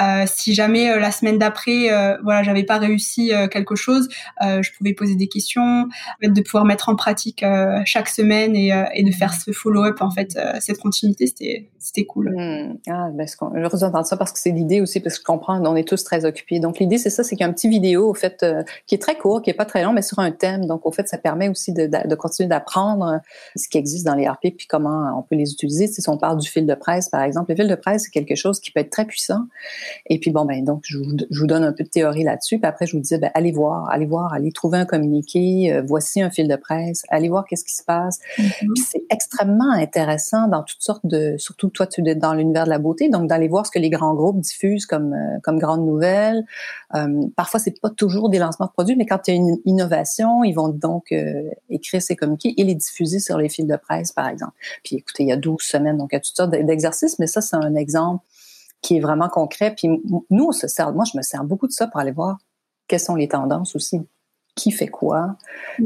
euh, 0.00 0.24
si 0.26 0.54
jamais 0.54 0.90
euh, 0.90 0.98
la 0.98 1.12
semaine 1.12 1.38
d'après, 1.38 1.88
voilà, 2.22 2.42
j'avais 2.42 2.64
pas 2.64 2.78
réussi 2.78 3.32
quelque 3.50 3.76
chose, 3.76 4.08
je 4.40 4.70
pouvais 4.76 4.94
poser 4.94 5.14
des 5.14 5.28
questions, 5.28 5.86
de 6.22 6.40
pouvoir 6.40 6.64
mettre 6.64 6.88
en 6.88 6.96
pratique 6.96 7.44
chaque 7.84 8.08
semaine 8.08 8.56
et, 8.56 8.72
et, 8.94 9.02
de 9.02 9.10
faire 9.12 9.34
ce 9.34 9.52
follow-up, 9.52 9.98
en 10.00 10.10
fait, 10.10 10.38
cette 10.60 10.78
continuité, 10.78 11.26
c'était 11.26 11.68
c'était 11.78 12.04
cool. 12.06 12.34
Mmh. 12.34 12.78
Ah, 12.88 13.08
ben, 13.12 13.26
je 13.26 13.60
heureuse 13.60 13.80
d'entendre 13.80 14.06
ça 14.06 14.16
parce 14.16 14.32
que 14.32 14.38
c'est 14.38 14.50
l'idée 14.50 14.80
aussi, 14.80 15.00
parce 15.00 15.16
que 15.16 15.22
je 15.22 15.24
comprends, 15.24 15.62
on 15.64 15.76
est 15.76 15.86
tous 15.86 16.02
très 16.04 16.24
occupés. 16.24 16.60
Donc, 16.60 16.78
l'idée, 16.78 16.98
c'est 16.98 17.10
ça, 17.10 17.22
c'est 17.22 17.36
qu'il 17.36 17.44
y 17.44 17.46
a 17.46 17.50
un 17.50 17.52
petit 17.52 17.68
vidéo, 17.68 18.08
au 18.08 18.14
fait, 18.14 18.44
qui 18.86 18.94
est 18.94 18.98
très 18.98 19.16
court, 19.16 19.42
qui 19.42 19.50
est 19.50 19.54
pas 19.54 19.64
très 19.64 19.82
long, 19.82 19.92
mais 19.92 20.02
sur 20.02 20.18
un 20.18 20.30
thème. 20.30 20.66
Donc, 20.66 20.86
au 20.86 20.92
fait, 20.92 21.08
ça 21.08 21.18
permet 21.18 21.48
aussi 21.48 21.72
de, 21.72 21.86
de, 21.86 22.08
de 22.08 22.14
continuer 22.14 22.48
d'apprendre 22.48 23.20
ce 23.56 23.68
qui 23.68 23.78
existe 23.78 23.97
dans 24.04 24.14
les 24.14 24.28
RP, 24.28 24.54
puis 24.56 24.66
comment 24.66 25.18
on 25.18 25.22
peut 25.22 25.36
les 25.36 25.52
utiliser. 25.52 25.86
Si 25.86 26.08
on 26.08 26.18
parle 26.18 26.38
du 26.38 26.48
fil 26.48 26.66
de 26.66 26.74
presse, 26.74 27.08
par 27.08 27.22
exemple, 27.22 27.50
le 27.50 27.56
fil 27.56 27.68
de 27.68 27.74
presse, 27.74 28.04
c'est 28.04 28.10
quelque 28.10 28.34
chose 28.34 28.60
qui 28.60 28.70
peut 28.70 28.80
être 28.80 28.90
très 28.90 29.04
puissant. 29.04 29.42
Et 30.06 30.18
puis, 30.18 30.30
bon, 30.30 30.44
ben 30.44 30.64
donc, 30.64 30.82
je 30.84 30.98
vous, 30.98 31.46
donne 31.46 31.64
un 31.64 31.72
peu 31.72 31.84
de 31.84 31.88
théorie 31.88 32.24
là-dessus. 32.24 32.58
Puis 32.58 32.68
après, 32.68 32.86
je 32.86 32.96
vous 32.96 33.02
dis, 33.02 33.16
ben, 33.18 33.30
allez 33.34 33.52
voir, 33.52 33.88
allez 33.90 34.06
voir, 34.06 34.32
allez 34.32 34.52
trouver 34.52 34.78
un 34.78 34.84
communiqué. 34.84 35.72
Euh, 35.72 35.82
voici 35.86 36.22
un 36.22 36.30
fil 36.30 36.48
de 36.48 36.56
presse. 36.56 37.04
Allez 37.08 37.28
voir 37.28 37.44
qu'est-ce 37.44 37.64
qui 37.64 37.74
se 37.74 37.82
passe. 37.82 38.20
Mm-hmm. 38.38 38.72
Puis 38.74 38.84
c'est 38.84 39.04
extrêmement 39.10 39.72
intéressant 39.72 40.48
dans 40.48 40.62
toutes 40.62 40.82
sortes 40.82 41.06
de, 41.06 41.36
surtout 41.38 41.68
toi, 41.68 41.86
tu 41.86 42.06
es 42.06 42.14
dans 42.14 42.34
l'univers 42.34 42.64
de 42.64 42.70
la 42.70 42.78
beauté, 42.78 43.08
donc 43.08 43.28
d'aller 43.28 43.48
voir 43.48 43.66
ce 43.66 43.70
que 43.70 43.78
les 43.78 43.90
grands 43.90 44.14
groupes 44.14 44.40
diffusent 44.40 44.86
comme 44.86 45.12
euh, 45.12 45.38
comme 45.42 45.58
grandes 45.58 45.86
nouvelles. 45.86 46.44
Euh, 46.94 47.26
parfois, 47.36 47.60
c'est 47.60 47.80
pas 47.80 47.90
toujours 47.90 48.30
des 48.30 48.38
lancements 48.38 48.66
de 48.66 48.72
produits, 48.72 48.96
mais 48.96 49.06
quand 49.06 49.26
il 49.28 49.30
y 49.30 49.34
a 49.34 49.36
une 49.36 49.58
innovation, 49.64 50.44
ils 50.44 50.52
vont 50.52 50.68
donc 50.68 51.14
écrire 51.70 52.02
ces 52.02 52.16
communiqués 52.16 52.54
et 52.56 52.64
les 52.64 52.74
diffuser 52.74 53.18
sur 53.20 53.38
les 53.38 53.48
fils 53.48 53.66
de 53.66 53.76
presse 53.76 53.87
par 54.14 54.28
exemple. 54.28 54.52
Puis 54.84 54.96
écoutez, 54.96 55.24
il 55.24 55.28
y 55.28 55.32
a 55.32 55.36
12 55.36 55.60
semaines, 55.60 55.96
donc 55.96 56.10
il 56.12 56.16
y 56.16 56.18
a 56.18 56.20
toutes 56.20 56.36
sortes 56.36 56.50
d'exercices, 56.50 57.18
mais 57.18 57.26
ça, 57.26 57.40
c'est 57.40 57.56
un 57.56 57.74
exemple 57.74 58.24
qui 58.82 58.96
est 58.96 59.00
vraiment 59.00 59.28
concret. 59.28 59.74
Puis 59.74 59.88
nous, 60.30 60.44
on 60.44 60.52
se 60.52 60.68
sert, 60.68 60.92
moi, 60.92 61.04
je 61.04 61.16
me 61.16 61.22
sers 61.22 61.44
beaucoup 61.44 61.66
de 61.66 61.72
ça 61.72 61.86
pour 61.86 62.00
aller 62.00 62.12
voir 62.12 62.38
quelles 62.86 63.00
sont 63.00 63.16
les 63.16 63.28
tendances 63.28 63.76
aussi, 63.76 64.00
qui 64.54 64.70
fait 64.70 64.88
quoi? 64.88 65.36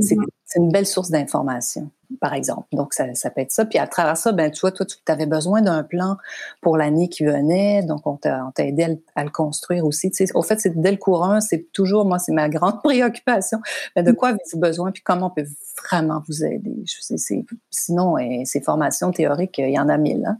C'est 0.00 0.14
mm-hmm. 0.14 0.56
une 0.56 0.70
belle 0.70 0.86
source 0.86 1.10
d'information 1.10 1.90
par 2.20 2.34
exemple. 2.34 2.66
Donc, 2.72 2.94
ça, 2.94 3.14
ça 3.14 3.30
peut 3.30 3.40
être 3.40 3.52
ça. 3.52 3.64
Puis 3.64 3.78
à 3.78 3.86
travers 3.86 4.16
ça, 4.16 4.32
ben, 4.32 4.50
tu 4.50 4.60
vois, 4.60 4.72
toi, 4.72 4.86
tu 4.86 4.96
avais 5.06 5.26
besoin 5.26 5.62
d'un 5.62 5.82
plan 5.82 6.16
pour 6.60 6.76
l'année 6.76 7.08
qui 7.08 7.24
venait. 7.24 7.82
Donc, 7.82 8.06
on 8.06 8.16
t'a 8.16 8.52
aidé 8.58 8.98
à, 9.14 9.24
le 9.24 9.30
construire 9.30 9.84
aussi. 9.84 10.10
Tu 10.10 10.26
sais, 10.26 10.32
au 10.34 10.42
fait, 10.42 10.60
c'est 10.60 10.80
dès 10.80 10.90
le 10.90 10.96
courant, 10.96 11.40
c'est 11.40 11.72
toujours, 11.72 12.04
moi, 12.04 12.18
c'est 12.18 12.32
ma 12.32 12.48
grande 12.48 12.80
préoccupation. 12.84 13.60
De 13.96 14.12
quoi 14.12 14.30
avez-vous 14.30 14.58
besoin? 14.58 14.92
Puis 14.92 15.02
comment 15.02 15.26
on 15.26 15.30
peut 15.30 15.46
vraiment 15.88 16.22
vous 16.28 16.44
aider? 16.44 16.82
Je 16.84 16.96
sais, 17.00 17.44
sinon, 17.70 18.18
et, 18.18 18.44
ces 18.44 18.60
formations 18.60 19.10
théoriques, 19.10 19.58
il 19.58 19.70
y 19.70 19.78
en 19.78 19.88
a 19.88 19.96
mille. 19.96 20.24
Hein? 20.26 20.38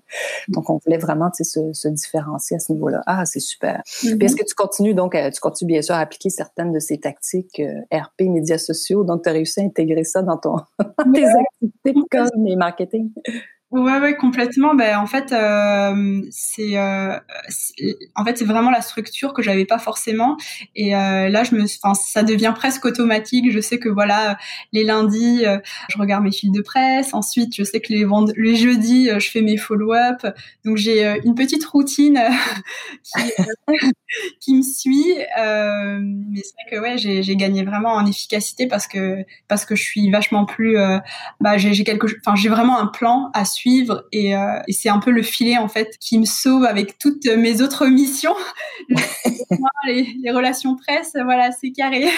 Donc, 0.49 0.71
on 0.71 0.79
voulait 0.79 0.99
vraiment 0.99 1.31
tu 1.31 1.45
sais, 1.45 1.45
se, 1.45 1.73
se 1.73 1.88
différencier 1.88 2.57
à 2.57 2.61
ce 2.61 2.73
niveau-là. 2.73 3.02
Ah, 3.07 3.25
c'est 3.25 3.41
super. 3.41 3.83
Mm-hmm. 3.87 4.19
Puis 4.19 4.26
est-ce 4.26 4.37
que 4.37 4.45
tu 4.45 4.55
continues, 4.55 4.95
donc, 4.95 5.14
euh, 5.14 5.31
tu 5.31 5.41
continues 5.41 5.73
bien 5.73 5.83
sûr 5.83 5.95
à 5.95 5.99
appliquer 5.99 6.31
certaines 6.31 6.73
de 6.73 6.79
ces 6.81 6.99
tactiques 6.99 7.61
euh, 7.61 7.81
RP, 7.93 8.23
médias 8.23 8.59
sociaux? 8.59 9.05
Donc, 9.05 9.23
tu 9.23 9.29
as 9.29 9.33
réussi 9.33 9.61
à 9.61 9.64
intégrer 9.64 10.05
ça 10.05 10.23
dans 10.23 10.37
ton, 10.37 10.57
tes 11.14 11.25
activités? 11.25 11.62
Comme 12.11 12.45
les 12.45 12.57
marketing. 12.57 13.12
Ouais, 13.73 13.99
ouais, 14.00 14.14
complètement. 14.17 14.75
Ben, 14.75 14.99
en 14.99 15.07
fait, 15.07 15.33
euh, 15.33 16.21
c'est, 16.31 16.76
euh, 16.76 17.19
en 18.14 18.23
fait, 18.23 18.37
c'est 18.37 18.45
vraiment 18.45 18.71
la 18.71 18.83
structure 18.83 19.33
que 19.33 19.41
j'avais 19.41 19.64
pas 19.64 19.79
forcément. 19.79 20.37
Et 20.75 20.95
euh, 20.95 21.31
là, 21.31 21.43
je 21.43 21.55
me, 21.55 21.62
enfin, 21.83 21.95
ça 21.95 22.23
devient 22.23 22.52
presque 22.55 22.85
automatique. 22.85 23.50
Je 23.50 23.61
sais 23.61 23.79
que 23.79 23.88
voilà, 23.88 24.37
les 24.75 24.85
lundis, 24.85 25.47
euh, 25.47 25.57
je 25.88 25.97
regarde 25.97 26.23
mes 26.23 26.33
fils 26.33 26.52
de 26.52 26.61
presse. 26.61 27.14
Ensuite, 27.14 27.57
je 27.57 27.64
sais 27.64 27.81
que 27.81 27.95
les 27.95 28.05
vend 28.05 28.26
les 28.37 28.57
jeudis, 28.57 29.09
euh, 29.09 29.19
je 29.19 29.31
fais 29.31 29.41
mes 29.41 29.57
follow-up. 29.57 30.26
Donc, 30.67 30.76
j'ai 30.76 31.07
euh, 31.07 31.19
une 31.25 31.35
petite 31.35 31.64
routine 31.64 32.21
qui, 34.41 34.55
me 34.55 34.62
suit. 34.62 35.14
mais 35.17 36.43
c'est 36.45 36.52
vrai 36.52 36.71
que 36.71 36.79
ouais, 36.79 36.99
j'ai, 36.99 37.37
gagné 37.37 37.64
vraiment 37.64 37.95
en 37.95 38.05
efficacité 38.05 38.67
parce 38.67 38.87
que 38.87 39.25
parce 39.49 39.64
que 39.64 39.75
je 39.75 39.83
suis 39.83 40.11
vachement 40.11 40.45
plus. 40.45 40.76
bah, 41.41 41.57
j'ai 41.57 41.85
quelque, 41.85 42.07
enfin, 42.26 42.37
j'ai 42.37 42.50
vraiment 42.50 42.79
un 42.79 42.87
plan 42.87 43.31
à 43.33 43.47
suivre 43.47 43.62
suivre 43.62 44.04
et, 44.12 44.37
euh, 44.37 44.61
et 44.66 44.73
c'est 44.73 44.88
un 44.88 44.99
peu 44.99 45.11
le 45.11 45.23
filet 45.23 45.57
en 45.57 45.69
fait 45.69 45.97
qui 45.99 46.19
me 46.19 46.25
sauve 46.25 46.64
avec 46.64 46.99
toutes 46.99 47.26
mes 47.26 47.62
autres 47.62 47.87
missions. 47.87 48.35
les, 49.87 50.07
les 50.23 50.31
relations 50.31 50.76
presse, 50.76 51.12
voilà, 51.14 51.52
c'est 51.52 51.71
carré. 51.71 52.07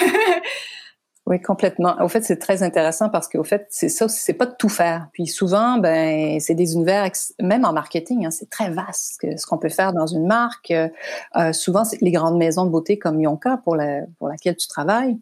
Oui, 1.27 1.41
complètement. 1.41 1.95
Au 2.03 2.07
fait, 2.07 2.23
c'est 2.23 2.37
très 2.37 2.61
intéressant 2.61 3.09
parce 3.09 3.27
qu'au 3.27 3.43
fait, 3.43 3.65
c'est 3.71 3.89
ça, 3.89 4.07
c'est 4.07 4.35
pas 4.35 4.45
de 4.45 4.53
tout 4.59 4.69
faire. 4.69 5.07
Puis 5.11 5.25
souvent, 5.25 5.79
ben, 5.79 6.39
c'est 6.39 6.53
des 6.53 6.73
univers, 6.73 7.09
même 7.41 7.65
en 7.65 7.73
marketing, 7.73 8.27
hein, 8.27 8.29
c'est 8.29 8.47
très 8.47 8.69
vaste 8.69 9.25
ce 9.35 9.45
qu'on 9.47 9.57
peut 9.57 9.69
faire 9.69 9.91
dans 9.91 10.05
une 10.05 10.27
marque. 10.27 10.69
Euh, 10.69 11.51
souvent, 11.51 11.83
c'est 11.83 11.99
les 11.99 12.11
grandes 12.11 12.37
maisons 12.37 12.65
de 12.65 12.69
beauté 12.69 12.99
comme 12.99 13.19
Yonka 13.19 13.57
pour 13.63 13.75
la, 13.75 14.01
pour 14.19 14.27
laquelle 14.27 14.55
tu 14.55 14.67
travailles 14.67 15.17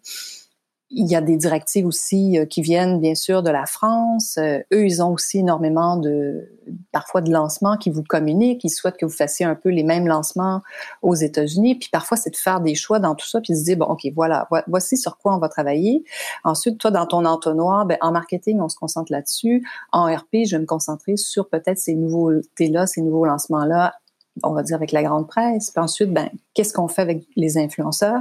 il 0.96 1.10
y 1.10 1.16
a 1.16 1.22
des 1.22 1.38
directives 1.38 1.86
aussi 1.86 2.38
euh, 2.38 2.46
qui 2.46 2.62
viennent 2.62 3.00
bien 3.00 3.16
sûr 3.16 3.44
de 3.44 3.50
la 3.50 3.66
France. 3.66 4.38
Euh, 4.38 4.60
eux, 4.72 4.86
ils 4.86 5.02
ont 5.02 5.12
aussi 5.12 5.40
énormément 5.40 5.98
de 5.98 6.50
parfois 6.92 7.22
de 7.22 7.32
lancements 7.32 7.78
qui 7.78 7.90
vous 7.90 8.04
communiquent. 8.04 8.64
Ils 8.64 8.70
souhaitent 8.70 8.98
que 8.98 9.06
vous 9.06 9.12
fassiez 9.12 9.46
un 9.46 9.56
peu 9.56 9.70
les 9.70 9.84
mêmes 9.84 10.08
lancements 10.08 10.62
aux 11.02 11.16
États-Unis. 11.16 11.76
Puis 11.76 11.90
parfois, 11.92 12.18
c'est 12.18 12.30
de 12.30 12.36
faire 12.36 12.62
des 12.62 12.76
choix 12.76 13.00
dans 13.00 13.16
tout 13.16 13.28
ça, 13.28 13.42
puis 13.42 13.56
se 13.56 13.64
dire 13.64 13.78
bon, 13.78 13.86
ok, 13.86 14.08
voilà, 14.14 14.48
voici 14.68 14.98
sur 14.98 15.18
quoi 15.18 15.36
on 15.36 15.40
va 15.40 15.50
travailler. 15.50 16.04
Ensuite, 16.44 16.78
toi, 16.78 16.92
dans 16.92 17.06
ton 17.06 17.26
entonnoir, 17.26 17.86
ben, 17.86 17.98
en 18.02 18.12
marketing, 18.12 18.62
on 18.62 18.70
se 18.70 18.76
concentre 18.76 19.12
là-dessus. 19.12 19.68
En 19.92 20.06
RP, 20.06 20.46
je 20.46 20.56
vais 20.56 20.62
me 20.62 20.68
concentrer 20.68 21.18
sur 21.18 21.50
peut-être 21.50 21.80
ces 21.80 21.96
nouveautés-là, 21.96 22.88
ces 22.88 23.02
nouveaux 23.02 23.26
lancements-là 23.26 23.94
on 24.42 24.54
va 24.54 24.64
dire 24.64 24.76
avec 24.76 24.92
la 24.92 25.04
grande 25.04 25.28
presse. 25.28 25.70
Puis 25.70 25.80
ensuite, 25.80 26.12
ben, 26.12 26.28
qu'est-ce 26.56 26.74
qu'on 26.74 26.88
fait 26.88 27.04
avec 27.04 27.24
les 27.36 27.60
influenceurs? 27.60 28.20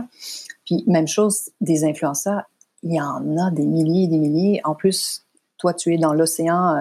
Puis 0.66 0.84
même 0.86 1.08
chose, 1.08 1.50
des 1.60 1.84
influenceurs, 1.84 2.42
il 2.82 2.94
y 2.94 3.00
en 3.00 3.36
a 3.38 3.50
des 3.50 3.66
milliers 3.66 4.04
et 4.04 4.08
des 4.08 4.18
milliers. 4.18 4.60
En 4.64 4.74
plus, 4.74 5.24
toi, 5.58 5.74
tu 5.74 5.94
es 5.94 5.98
dans 5.98 6.12
l'océan 6.12 6.76
euh, 6.76 6.80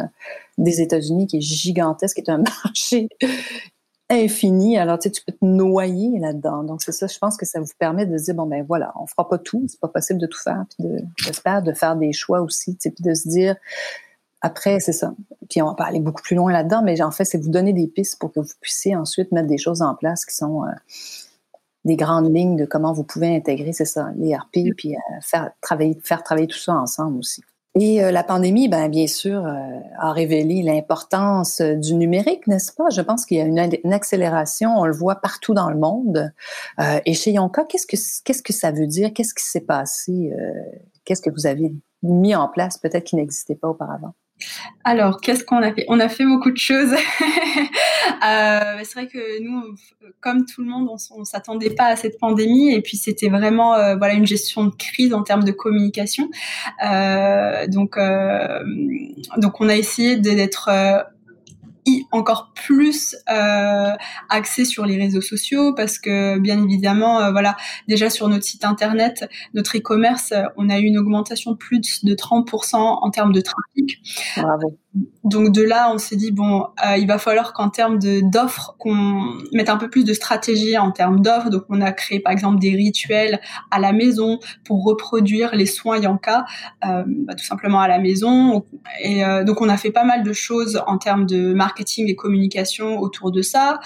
des 0.58 0.82
États-Unis 0.82 1.28
qui 1.28 1.38
est 1.38 1.42
gigantesque, 1.42 2.16
qui 2.16 2.22
est 2.22 2.30
un 2.30 2.44
marché 2.66 3.10
infini. 4.10 4.78
Alors, 4.78 5.00
tu 5.00 5.08
sais, 5.08 5.12
tu 5.12 5.24
peux 5.24 5.32
te 5.32 5.46
noyer 5.46 6.20
là-dedans. 6.20 6.64
Donc, 6.64 6.82
c'est 6.82 6.92
ça, 6.92 7.08
je 7.08 7.18
pense 7.18 7.38
que 7.38 7.46
ça 7.46 7.60
vous 7.60 7.68
permet 7.80 8.06
de 8.06 8.18
dire, 8.18 8.36
bon, 8.36 8.46
ben 8.46 8.66
voilà, 8.68 8.94
on 9.00 9.08
fera 9.08 9.28
pas 9.28 9.38
tout, 9.38 9.64
c'est 9.68 9.80
pas 9.80 9.88
possible 9.88 10.20
de 10.20 10.28
tout 10.28 10.40
faire, 10.40 10.66
puis 10.70 10.88
de, 10.88 11.00
j'espère, 11.18 11.62
de 11.62 11.74
faire 11.74 11.96
des 11.96 12.12
choix 12.12 12.42
aussi, 12.42 12.76
puis 12.76 12.92
de 13.00 13.14
se 13.14 13.30
dire, 13.30 13.56
après, 14.42 14.80
c'est 14.80 14.94
ça. 14.94 15.14
Puis 15.50 15.62
on 15.62 15.68
va 15.68 15.76
pas 15.76 15.86
aller 15.86 16.00
beaucoup 16.00 16.22
plus 16.22 16.36
loin 16.36 16.52
là-dedans, 16.52 16.82
mais 16.84 17.02
en 17.02 17.12
fait, 17.12 17.26
c'est 17.26 17.38
vous 17.38 17.50
donner 17.50 17.74
des 17.74 17.88
pistes 17.88 18.20
pour 18.20 18.32
que 18.32 18.40
vous 18.40 18.54
puissiez 18.60 18.96
ensuite 18.96 19.32
mettre 19.32 19.48
des 19.48 19.58
choses 19.58 19.82
en 19.82 19.96
place 19.96 20.26
qui 20.26 20.36
sont... 20.36 20.64
Euh, 20.64 20.72
des 21.86 21.96
grandes 21.96 22.34
lignes 22.34 22.56
de 22.56 22.66
comment 22.66 22.94
vous 22.94 23.04
pouvez 23.04 23.36
intégrer, 23.36 23.74
c'est 23.74 23.86
ça, 23.86 24.10
les 24.18 24.36
RP, 24.36 24.58
mm. 24.58 24.74
puis 24.78 24.96
euh, 24.96 25.00
faire 25.22 25.52
travailler, 25.62 25.98
faire 26.04 26.24
travailler 26.24 26.48
tout 26.48 26.58
ça 26.58 26.76
ensemble 26.76 27.18
aussi. 27.18 27.42
Et 27.80 28.04
euh, 28.04 28.12
la 28.12 28.24
pandémie, 28.24 28.68
ben 28.68 28.90
bien 28.90 29.08
sûr, 29.08 29.46
euh, 29.46 29.80
a 29.98 30.12
révélé 30.12 30.62
l'importance 30.62 31.62
du 31.62 31.94
numérique, 31.94 32.46
n'est-ce 32.48 32.74
pas? 32.74 32.90
Je 32.90 33.02
pense 33.02 33.26
qu'il 33.26 33.38
y 33.38 33.42
a 33.42 33.46
une, 33.46 33.94
accélération, 33.94 34.78
on 34.78 34.86
le 34.86 34.94
voit 34.94 35.16
partout 35.16 35.54
dans 35.54 35.70
le 35.70 35.78
monde. 35.78 36.34
et 37.06 37.14
chez 37.14 37.32
Yonka, 37.32 37.64
qu'est-ce 37.64 37.88
que 37.88 37.96
qu'est-ce 38.26 38.44
que 38.44 38.54
ça 38.54 38.72
veut 38.72 38.88
dire? 38.88 39.14
Qu'est-ce 39.14 39.34
qui 39.34 39.46
s'est 39.46 39.62
passé 39.62 40.34
Qu'est-ce 41.06 41.22
que 41.22 41.30
vous 41.30 41.48
avez 41.48 41.74
mis 42.04 42.36
en 42.36 42.50
place, 42.50 42.78
peut-être 42.78 43.06
qui 43.06 43.16
n'existait 43.16 43.56
pas 43.56 43.70
auparavant? 43.70 44.14
Alors, 44.84 45.22
qu'est-ce 45.22 45.44
qu'on 45.44 45.62
a 45.62 45.72
fait? 45.74 45.86
On 45.88 46.00
a 46.00 46.10
fait 46.10 46.26
beaucoup 46.26 46.52
de 46.52 46.58
choses. 46.58 46.92
euh, 46.92 48.80
c'est 48.84 48.94
vrai 48.94 49.08
que 49.08 49.42
nous, 49.42 49.76
comme 50.20 50.46
tout 50.46 50.62
le 50.62 50.68
monde, 50.68 50.90
on, 51.12 51.24
s'attendait 51.24 51.70
pas 51.70 51.86
à 51.86 51.96
cette 51.96 52.20
pandémie 52.20 52.74
et 52.74 52.82
puis 52.82 52.98
c'était 52.98 53.30
vraiment 53.30 53.76
euh, 53.76 53.96
voilà 53.96 54.14
une 54.14 54.26
gestion 54.26 54.66
de 54.66 54.76
crise 54.76 55.14
en 55.14 55.24
termes 55.24 55.44
de 55.44 55.52
communication. 55.52 56.30
Euh, 56.86 57.68
donc, 57.68 57.98
donc 59.38 59.62
on 59.62 59.70
a 59.70 59.76
essayé 59.76 60.18
d'être 60.18 60.70
encore 62.12 62.52
plus 62.54 63.16
euh, 63.30 63.94
axé 64.30 64.66
sur 64.66 64.86
les 64.86 64.98
réseaux 64.98 65.22
sociaux 65.22 65.74
parce 65.74 66.00
que 66.00 66.38
bien 66.38 66.62
évidemment 66.64 67.22
euh, 67.22 67.32
voilà 67.32 67.58
déjà 67.88 68.10
sur 68.10 68.28
notre 68.28 68.44
site 68.44 68.66
internet 68.66 69.30
notre 69.54 69.78
e-commerce 69.78 70.34
on 70.58 70.70
a 70.70 70.80
eu 70.80 70.84
une 70.84 70.98
augmentation 70.98 71.52
de 71.52 71.58
plus 71.58 72.04
de 72.04 72.14
30% 72.14 72.76
en 72.76 73.10
termes 73.10 73.32
de 73.32 73.42
trafic. 73.42 74.02
Donc 75.24 75.54
de 75.54 75.62
là, 75.62 75.90
on 75.94 75.98
s'est 75.98 76.18
dit 76.18 76.32
bon, 76.32 76.66
euh, 76.86 76.98
il 76.98 77.08
va 77.08 77.18
falloir 77.18 77.54
qu'en 77.54 77.70
termes 77.70 78.00
d'offres, 78.00 78.76
qu'on 78.78 79.38
mette 79.54 79.70
un 79.70 79.78
peu 79.78 79.90
plus 79.90 80.04
de 80.04 80.14
stratégie 80.14 80.78
en 80.78 80.92
termes 80.92 81.22
d'offres. 81.22 81.50
Donc 81.50 81.64
on 81.70 81.80
a 81.80 81.92
créé 81.92 82.20
par 82.20 82.34
exemple 82.34 82.60
des 82.60 82.72
rituels 82.72 83.40
à 83.70 83.80
la 83.80 83.94
maison 83.94 84.40
pour 84.66 84.84
reproduire 84.84 85.56
les 85.56 85.68
soins 85.68 85.98
Yanka, 85.98 86.46
euh, 86.86 87.04
bah, 87.08 87.36
tout 87.36 87.46
simplement 87.46 87.80
à 87.80 87.88
la 87.88 88.00
maison. 88.00 88.66
Et 89.02 89.24
euh, 89.24 89.44
donc 89.44 89.62
on 89.62 89.70
a 89.70 89.78
fait 89.78 89.92
pas 89.92 90.04
mal 90.04 90.24
de 90.24 90.34
choses 90.34 90.82
en 90.88 90.98
termes 90.98 91.26
de 91.26 91.54
marketing 91.54 92.10
et 92.10 92.16
communication 92.16 93.00
autour 93.00 93.32
de 93.32 93.42
ça. 93.42 93.80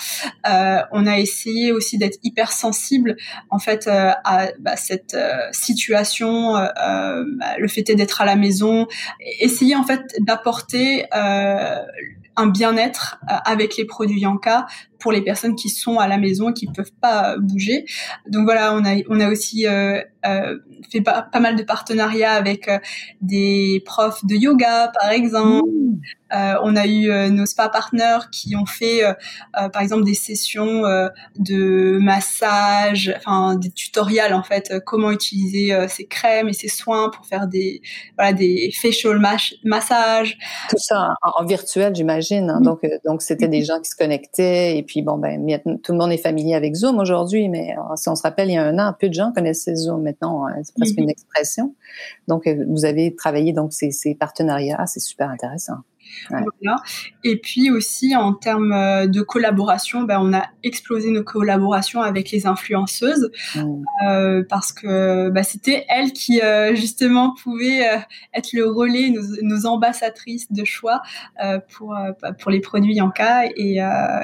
Euh, 0.49 0.79
on 0.91 1.05
a 1.05 1.19
essayé 1.19 1.71
aussi 1.71 1.97
d'être 1.97 2.17
hyper 2.23 2.51
sensible 2.51 3.17
en 3.49 3.59
fait 3.59 3.87
euh, 3.87 4.11
à 4.23 4.47
bah, 4.59 4.77
cette 4.77 5.17
situation, 5.51 6.53
bah, 6.53 7.57
le 7.59 7.67
fait 7.67 7.83
d'être 7.83 8.21
à 8.21 8.25
la 8.25 8.35
maison, 8.35 8.87
essayer 9.39 9.75
en 9.75 9.83
fait 9.83 10.01
d'apporter 10.21 10.94
euh, 11.15 11.81
un 12.35 12.47
bien-être 12.47 13.19
euh, 13.23 13.35
avec 13.45 13.77
les 13.77 13.85
produits 13.85 14.19
Yanka 14.19 14.67
pour 14.99 15.11
les 15.11 15.21
personnes 15.21 15.55
qui 15.55 15.69
sont 15.69 15.99
à 15.99 16.07
la 16.07 16.17
maison 16.17 16.49
et 16.49 16.53
qui 16.53 16.67
peuvent 16.67 16.91
pas 17.01 17.37
bouger. 17.37 17.85
Donc 18.27 18.45
voilà, 18.45 18.73
on 18.73 18.85
a 18.85 18.95
on 19.09 19.19
a 19.19 19.29
aussi 19.29 19.67
euh, 19.67 20.01
fait 20.91 21.01
pas, 21.01 21.21
pas, 21.21 21.39
mal 21.39 21.55
de 21.55 21.63
partenariats 21.63 22.33
avec 22.33 22.69
des 23.21 23.81
profs 23.85 24.25
de 24.25 24.35
yoga 24.35 24.91
par 24.99 25.11
exemple. 25.11 25.67
Mmh. 25.67 25.85
Euh, 26.33 26.55
on 26.63 26.75
a 26.75 26.87
eu 26.87 27.09
euh, 27.09 27.29
nos 27.29 27.45
spa 27.45 27.69
partners 27.69 28.25
qui 28.31 28.55
ont 28.55 28.65
fait, 28.65 29.05
euh, 29.05 29.13
par 29.69 29.81
exemple, 29.81 30.03
des 30.03 30.15
sessions 30.15 30.83
de 31.37 31.97
massage, 31.99 33.13
enfin 33.17 33.55
des 33.55 33.69
tutoriels 33.69 34.33
en 34.33 34.43
fait, 34.43 34.73
comment 34.85 35.11
utiliser 35.11 35.75
ces 35.87 36.05
crèmes 36.05 36.49
et 36.49 36.53
ces 36.53 36.67
soins 36.67 37.09
pour 37.09 37.25
faire 37.25 37.47
des 37.47 37.81
voilà 38.17 38.33
des 38.33 38.71
facial 38.73 39.19
massages. 39.63 40.37
Tout 40.69 40.77
ça 40.77 41.15
en, 41.21 41.45
virtuel, 41.45 41.95
j'imagine. 41.95 42.49
Hein. 42.49 42.61
Donc 42.61 42.81
donc 43.05 43.21
c'était 43.21 43.47
des 43.47 43.63
gens 43.63 43.79
qui 43.79 43.89
se 43.89 43.95
connectaient 43.95 44.77
et 44.77 44.83
puis 44.85 45.01
bon 45.01 45.17
ben 45.17 45.45
tout 45.83 45.91
le 45.91 45.97
monde 45.97 46.11
est 46.11 46.17
familier 46.17 46.55
avec 46.55 46.75
Zoom 46.75 46.99
aujourd'hui, 46.99 47.49
mais 47.49 47.75
si 47.95 48.09
on 48.09 48.15
se 48.15 48.23
rappelle 48.23 48.49
il 48.49 48.53
y 48.53 48.57
a 48.57 48.63
un 48.63 48.79
an, 48.79 48.93
peu 48.97 49.09
de 49.09 49.13
gens 49.13 49.31
connaissaient 49.33 49.75
Zoom. 49.75 50.03
Maintenant, 50.03 50.47
hein, 50.47 50.55
c'est 50.63 50.75
presque 50.75 50.97
une 50.97 51.09
expression. 51.09 51.73
Donc 52.27 52.47
vous 52.47 52.85
avez 52.85 53.15
travaillé 53.15 53.53
donc 53.53 53.73
ces, 53.73 53.91
ces 53.91 54.15
partenariats, 54.15 54.85
c'est 54.87 54.99
super 54.99 55.29
intéressant. 55.29 55.75
Et 57.23 57.37
puis 57.37 57.71
aussi 57.71 58.15
en 58.15 58.33
termes 58.33 58.71
euh, 58.71 59.07
de 59.07 59.21
collaboration, 59.21 60.03
ben, 60.03 60.19
on 60.21 60.33
a 60.33 60.45
explosé 60.63 61.09
nos 61.11 61.23
collaborations 61.23 62.01
avec 62.01 62.31
les 62.31 62.47
influenceuses 62.47 63.31
mmh. 63.55 63.83
euh, 64.07 64.43
parce 64.47 64.71
que 64.71 65.29
bah, 65.29 65.43
c'était 65.43 65.85
elles 65.89 66.11
qui 66.13 66.41
euh, 66.41 66.75
justement 66.75 67.33
pouvaient 67.41 67.87
euh, 67.87 67.97
être 68.33 68.53
le 68.53 68.69
relais, 68.69 69.09
nos, 69.09 69.23
nos, 69.41 69.65
ambassadrices 69.65 70.51
de 70.51 70.63
choix 70.63 71.01
pour 71.75 71.97
pour 72.39 72.51
les 72.51 72.59
produits 72.59 72.95
Yanka 72.95 73.45
et 73.55 73.79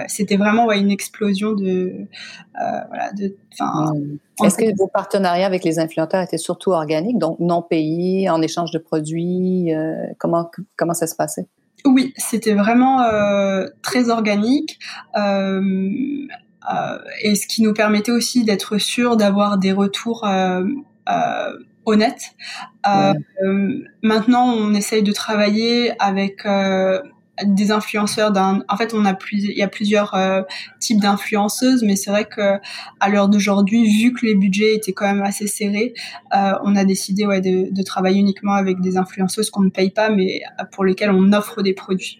c'était 0.08 0.38
vraiment 0.38 0.66
ouais, 0.66 0.80
une 0.80 0.92
explosion 0.92 1.54
de 1.54 2.08
voilà 2.54 3.12
de 3.14 3.36
mmh. 3.60 4.18
Est-ce 4.44 4.58
que 4.58 4.78
vos 4.78 4.88
partenariats 4.88 5.46
avec 5.46 5.64
les 5.64 5.80
influenceurs 5.80 6.22
étaient 6.22 6.38
surtout 6.38 6.72
organiques, 6.72 7.18
donc 7.18 7.40
non 7.40 7.62
payés, 7.62 8.30
en 8.30 8.42
échange 8.42 8.72
de 8.72 8.80
produits 8.80 9.72
Comment 10.18 10.50
comment 10.76 10.94
ça 10.94 11.08
se 11.08 11.16
passait? 11.16 11.48
Oui, 11.86 12.14
c'était 12.18 12.54
vraiment 12.54 13.02
euh, 13.02 13.68
très 13.82 14.10
organique. 14.10 14.80
Euh, 15.18 15.62
euh, 16.72 17.00
et 17.24 17.36
ce 17.36 17.48
qui 17.48 17.64
nous 17.64 17.74
permettait 17.74 18.12
aussi 18.12 18.44
d'être 18.44 18.78
sûr 18.78 19.18
d'avoir 19.18 19.58
des 19.58 19.72
retours 19.72 20.28
honnêtes. 21.86 22.36
maintenant, 24.04 24.46
on 24.46 24.74
essaye 24.74 25.04
de 25.04 25.12
travailler 25.12 25.94
avec 26.00 26.46
des 27.46 27.72
influenceurs 27.72 28.32
d'un 28.32 28.64
en 28.70 28.78
fait 28.78 28.94
on 28.94 29.06
a 29.06 29.14
plus 29.14 29.44
il 29.44 29.58
y 29.58 29.62
a 29.62 29.68
plusieurs 29.68 30.14
euh, 30.16 30.42
types 30.80 31.00
d'influenceuses 31.00 31.84
mais 31.84 31.96
c'est 31.96 32.12
vrai 32.12 32.26
que 32.26 32.60
à 33.00 33.10
l'heure 33.10 33.30
d'aujourd'hui 33.30 33.90
vu 34.02 34.14
que 34.14 34.26
les 34.26 34.36
budgets 34.36 34.76
étaient 34.76 34.94
quand 34.94 35.08
même 35.08 35.24
assez 35.24 35.48
serrés 35.48 35.94
euh, 36.36 36.54
on 36.64 36.76
a 36.76 36.86
décidé 36.86 37.26
ouais 37.26 37.42
de, 37.42 37.72
de 37.72 37.84
travailler 37.84 38.20
uniquement 38.20 38.54
avec 38.54 38.82
des 38.82 38.98
influenceuses 38.98 39.50
qu'on 39.50 39.64
ne 39.64 39.70
paye 39.70 39.92
pas 39.92 40.10
mais 40.10 40.42
pour 40.72 40.86
lesquelles 40.86 41.12
on 41.12 41.34
offre 41.34 41.62
des 41.62 41.74
produits 41.74 42.20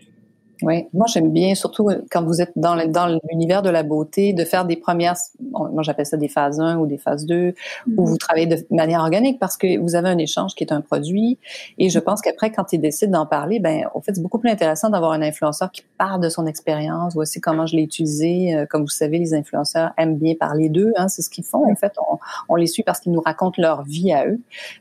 oui, 0.62 0.88
moi 0.94 1.06
j'aime 1.08 1.32
bien, 1.32 1.56
surtout 1.56 1.90
euh, 1.90 2.02
quand 2.12 2.24
vous 2.24 2.42
êtes 2.42 2.52
dans, 2.56 2.76
dans 2.88 3.20
l'univers 3.30 3.62
de 3.62 3.70
la 3.70 3.84
beauté, 3.84 4.34
de 4.34 4.46
faire 4.46 4.66
des 4.66 4.76
premières, 4.76 5.16
moi 5.52 5.82
j'appelle 5.82 6.06
ça 6.06 6.18
des 6.18 6.28
phases 6.28 6.60
1 6.60 6.78
ou 6.78 6.86
des 6.86 6.98
phases 6.98 7.26
2, 7.26 7.54
où 7.98 8.06
vous 8.06 8.12
mhm. 8.14 8.18
travaillez 8.18 8.48
de 8.48 8.58
manière 8.70 9.02
organique 9.02 9.40
parce 9.40 9.58
que 9.58 9.80
vous 9.80 9.96
avez 9.96 10.10
un 10.10 10.18
échange 10.18 10.56
qui 10.56 10.64
est 10.64 10.72
un 10.72 10.82
produit. 10.82 11.38
Et 11.78 11.90
je 11.90 12.00
pense 12.00 12.22
qu'après, 12.22 12.52
quand 12.52 12.74
ils 12.74 12.80
décident 12.80 13.20
d'en 13.20 13.26
parler, 13.26 13.60
ben, 13.60 13.88
au 13.94 14.02
fait, 14.02 14.14
c'est 14.16 14.22
beaucoup 14.22 14.40
plus 14.40 14.50
intéressant 14.50 14.90
d'avoir 14.90 15.12
un 15.14 15.22
influenceur 15.22 15.72
qui 15.72 15.84
parle 15.98 16.22
de 16.22 16.30
son 16.30 16.46
expérience. 16.46 17.14
Voici 17.14 17.42
comment 17.42 17.66
je 17.66 17.76
l'ai 17.76 17.84
utilisé. 17.84 18.56
Euh, 18.56 18.66
comme 18.66 18.84
vous 18.84 18.88
savez, 18.88 19.18
les 19.18 19.34
influenceurs 19.34 19.92
aiment 19.98 20.18
bien 20.18 20.36
parler 20.36 20.70
d'eux. 20.70 20.94
Hein, 20.98 21.08
c'est 21.08 21.22
ce 21.22 21.30
qu'ils 21.30 21.44
font. 21.44 21.70
En 21.70 21.76
fait, 21.76 21.94
on, 21.98 22.18
on 22.50 22.56
les 22.56 22.68
suit 22.68 22.84
parce 22.84 23.00
qu'ils 23.00 23.12
nous 23.12 23.22
racontent 23.22 23.62
leur 23.62 23.84
vie 23.84 24.12
à 24.12 24.28
eux. 24.28 24.40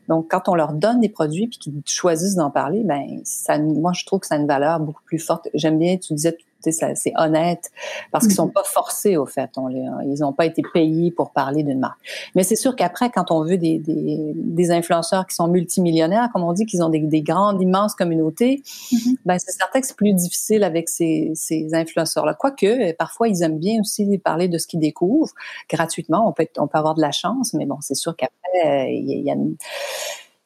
Donc, 0.09 0.31
quand 0.31 0.49
on 0.49 0.55
leur 0.55 0.73
donne 0.73 1.01
des 1.01 1.09
produits 1.09 1.49
puis 1.49 1.59
qu'ils 1.59 1.83
choisissent 1.87 2.37
d'en 2.37 2.51
parler, 2.51 2.83
ben, 2.85 3.21
ça, 3.25 3.59
moi, 3.59 3.93
je 3.95 4.05
trouve 4.05 4.21
que 4.21 4.27
ça 4.27 4.35
a 4.35 4.39
une 4.39 4.47
valeur 4.47 4.81
beaucoup 4.81 5.03
plus 5.05 5.19
forte 5.19 5.49
bien, 5.79 5.97
tu 5.97 6.15
disais 6.15 6.37
c'est 6.63 7.13
honnête 7.17 7.71
parce 8.13 8.27
qu'ils 8.27 8.37
sont 8.37 8.47
mhm. 8.47 8.53
pas 8.53 8.65
forcés 8.65 9.17
au 9.17 9.27
fait. 9.27 9.51
On 9.57 9.69
les, 9.69 9.87
ils 10.05 10.21
n'ont 10.21 10.33
pas 10.33 10.47
été 10.47 10.63
payés 10.75 11.11
pour 11.11 11.31
parler 11.31 11.63
d'une 11.63 11.79
marque. 11.79 11.99
Mais 12.35 12.43
c'est 12.43 12.57
sûr 12.57 12.77
qu'après, 12.77 13.11
quand 13.11 13.31
on 13.31 13.45
veut 13.45 13.57
des, 13.57 13.79
des, 13.79 14.33
des, 14.35 14.71
influenceurs 14.71 15.27
qui 15.27 15.35
sont 15.35 15.49
multimillionnaires, 15.49 16.29
comme 16.33 16.45
on 16.45 16.53
dit, 16.53 16.67
qu'ils 16.67 16.83
ont 16.83 16.89
des, 16.89 17.01
des, 17.01 17.23
grandes, 17.23 17.61
immenses 17.63 17.95
communautés, 17.95 18.63
mhm. 18.93 19.17
ben 19.25 19.39
c'est 19.39 19.53
certain 19.53 19.81
que 19.81 19.87
c'est 19.87 19.97
plus 19.97 20.13
difficile 20.13 20.65
avec 20.65 20.89
ces, 20.89 21.33
ces 21.35 21.69
influenceurs-là. 21.73 22.35
Quoique, 22.35 22.93
parfois, 22.93 23.29
ils 23.29 23.43
aiment 23.43 23.59
bien 23.59 23.81
aussi 23.81 24.19
parler 24.19 24.49
de 24.49 24.59
ce 24.59 24.67
qu'ils 24.67 24.81
découvrent 24.81 25.33
gratuitement. 25.69 26.29
On 26.29 26.33
peut, 26.33 26.47
on 26.59 26.67
peut 26.67 26.79
avoir 26.79 26.95
de 26.95 27.01
la 27.01 27.13
chance, 27.13 27.55
mais 27.55 27.67
bon, 27.67 27.79
c'est 27.81 27.95
sûr 27.95 28.17
qu'après, 28.17 28.95
il 28.95 29.23
y 29.23 29.31
a 29.31 29.35
une 29.35 29.57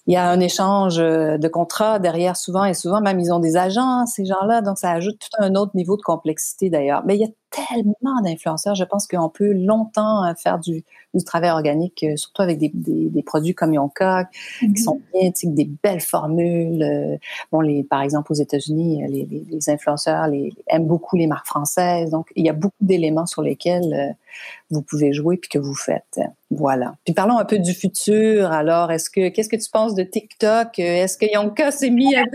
il 0.06 0.14
y 0.14 0.16
a 0.16 0.28
un 0.28 0.40
échange 0.40 0.98
euh, 0.98 1.38
de 1.38 1.48
contrats 1.48 1.98
derrière 1.98 2.36
souvent 2.36 2.64
et 2.64 2.74
souvent 2.74 3.00
même 3.00 3.18
ils 3.20 3.32
ont 3.32 3.38
des 3.38 3.56
agents 3.56 4.04
ces 4.06 4.24
gens-là 4.24 4.60
donc 4.60 4.78
ça 4.78 4.90
ajoute 4.90 5.18
tout 5.18 5.42
un 5.42 5.54
autre 5.54 5.72
niveau 5.74 5.96
de 5.96 6.02
complexité 6.02 6.70
d'ailleurs. 6.70 7.02
Mais 7.06 7.16
il 7.16 7.20
y 7.20 7.24
a 7.24 7.28
tellement 7.54 8.20
d'influenceurs 8.22 8.74
je 8.74 8.84
pense 8.84 9.06
qu'on 9.06 9.28
peut 9.28 9.52
longtemps 9.52 10.24
euh, 10.24 10.34
faire 10.34 10.58
du, 10.58 10.84
du 11.14 11.24
travail 11.24 11.50
organique 11.50 12.04
euh, 12.04 12.16
surtout 12.16 12.42
avec 12.42 12.58
des, 12.58 12.70
des, 12.74 13.08
des 13.08 13.22
produits 13.22 13.54
comme 13.54 13.74
Yonka 13.74 14.28
qui 14.58 14.66
mm-hmm. 14.66 14.82
sont 14.82 15.00
bien 15.12 15.30
des 15.44 15.70
belles 15.82 16.00
formules 16.00 17.18
bon 17.52 17.60
les 17.60 17.84
par 17.84 18.02
exemple 18.02 18.32
aux 18.32 18.36
États-Unis 18.36 19.04
les, 19.08 19.24
les, 19.24 19.44
les, 19.48 19.70
influenceurs 19.70 20.26
les, 20.28 20.52
aiment 20.68 20.86
beaucoup 20.86 21.16
les 21.16 21.26
marques 21.26 21.46
françaises 21.46 22.10
donc 22.10 22.28
il 22.36 22.44
y 22.44 22.48
a 22.48 22.52
beaucoup 22.52 22.74
d'éléments 22.80 23.26
sur 23.26 23.42
lesquels 23.42 24.16
vous 24.70 24.82
pouvez 24.82 25.12
jouer 25.12 25.36
puis 25.36 25.48
que 25.48 25.58
vous 25.58 25.74
faites. 25.74 26.20
Voilà. 26.50 26.94
Puis 27.04 27.14
parlons 27.14 27.38
un 27.38 27.44
peu 27.44 27.58
du 27.58 27.72
futur. 27.72 28.50
Alors, 28.50 28.90
est-ce 28.90 29.10
que 29.10 29.28
qu'est-ce 29.28 29.48
que 29.48 29.56
tu 29.56 29.70
penses 29.70 29.94
de 29.94 30.02
TikTok? 30.02 30.78
Est-ce 30.78 31.18
que 31.18 31.26
Yonka 31.32 31.70
s'est 31.70 31.90
mis 31.90 32.14
à 32.14 32.24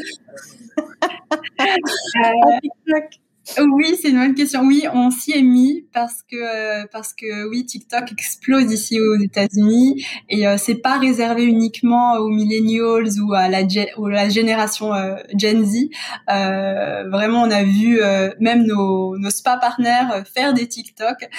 TikTok? 2.61 3.19
Oui, 3.57 3.95
c'est 4.01 4.09
une 4.09 4.19
bonne 4.19 4.35
question. 4.35 4.61
Oui, 4.61 4.85
on 4.93 5.11
s'y 5.11 5.31
est 5.31 5.41
mis 5.41 5.85
parce 5.93 6.23
que 6.29 6.85
parce 6.87 7.13
que 7.13 7.47
oui, 7.49 7.65
TikTok 7.65 8.11
explose 8.11 8.71
ici 8.71 8.99
aux 8.99 9.15
États-Unis 9.15 10.05
et 10.29 10.47
euh, 10.47 10.57
c'est 10.57 10.75
pas 10.75 10.97
réservé 10.97 11.43
uniquement 11.43 12.13
aux 12.17 12.29
millennials 12.29 13.09
ou 13.21 13.33
à 13.33 13.47
la, 13.47 13.61
la 13.61 14.29
génération 14.29 14.93
euh, 14.93 15.15
Gen 15.37 15.65
Z. 15.65 15.89
Euh, 16.29 17.09
vraiment, 17.09 17.41
on 17.43 17.51
a 17.51 17.63
vu 17.63 18.01
euh, 18.01 18.29
même 18.39 18.65
nos, 18.65 19.17
nos 19.17 19.29
spa 19.29 19.57
partenaires 19.57 20.23
faire 20.33 20.53
des 20.53 20.67
TikTok. 20.67 21.29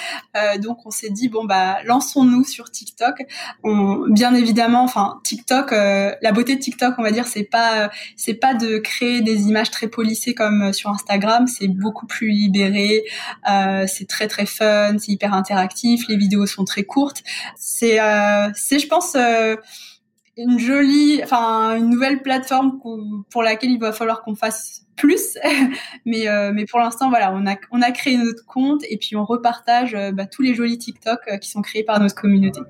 donc, 0.59 0.85
on 0.85 0.91
s'est 0.91 1.09
dit 1.09 1.29
bon 1.29 1.45
bah 1.45 1.77
lançons-nous 1.85 2.43
sur 2.43 2.71
TikTok. 2.71 3.23
On, 3.63 4.07
bien 4.09 4.33
évidemment, 4.33 4.83
enfin 4.83 5.19
TikTok, 5.23 5.71
la 5.71 6.31
beauté 6.31 6.55
de 6.55 6.61
TikTok, 6.61 6.95
on 6.97 7.03
va 7.03 7.11
dire, 7.11 7.27
c'est 7.27 7.43
pas 7.43 7.89
c'est 8.15 8.33
pas 8.33 8.53
de 8.53 8.77
créer 8.77 9.21
des 9.21 9.43
images 9.43 9.71
très 9.71 9.87
polissées 9.87 10.33
comme 10.33 10.73
sur 10.73 10.89
Instagram. 10.89 11.47
C'est 11.47 11.67
beaucoup 11.67 12.00
plus 12.07 12.29
libéré. 12.29 13.03
Euh, 13.49 13.85
c'est 13.87 14.07
très 14.07 14.27
très 14.27 14.45
fun, 14.45 14.97
c'est 14.97 15.11
hyper 15.11 15.33
interactif. 15.33 16.07
Les 16.07 16.17
vidéos 16.17 16.45
sont 16.45 16.65
très 16.65 16.83
courtes. 16.83 17.23
C'est, 17.55 17.99
euh, 17.99 18.49
c'est, 18.55 18.79
je 18.79 18.87
pense. 18.87 19.15
Euh, 19.15 19.55
une 20.37 20.57
jolie, 20.57 21.21
enfin 21.21 21.75
une 21.75 21.89
nouvelle 21.89 22.21
plateforme 22.21 22.79
pour 23.29 23.43
laquelle 23.43 23.69
il 23.69 23.79
va 23.79 23.91
falloir 23.91 24.23
qu'on 24.23 24.33
fasse 24.33 24.83
plus. 24.95 25.37
mais 26.05 26.25
mais 26.53 26.65
pour 26.65 26.79
l'instant 26.79 27.09
voilà, 27.09 27.33
on 27.33 27.45
a 27.45 27.57
on 27.69 27.81
a 27.81 27.91
créé 27.91 28.17
notre 28.17 28.45
compte 28.45 28.81
et 28.89 28.97
puis 28.97 29.17
on 29.17 29.25
repartage 29.25 29.95
bah, 30.13 30.25
tous 30.25 30.41
les 30.41 30.55
jolis 30.55 30.77
TikTok 30.77 31.19
qui 31.41 31.49
sont 31.49 31.61
créés 31.61 31.83
par 31.83 31.99
notre 31.99 32.15
communauté. 32.15 32.61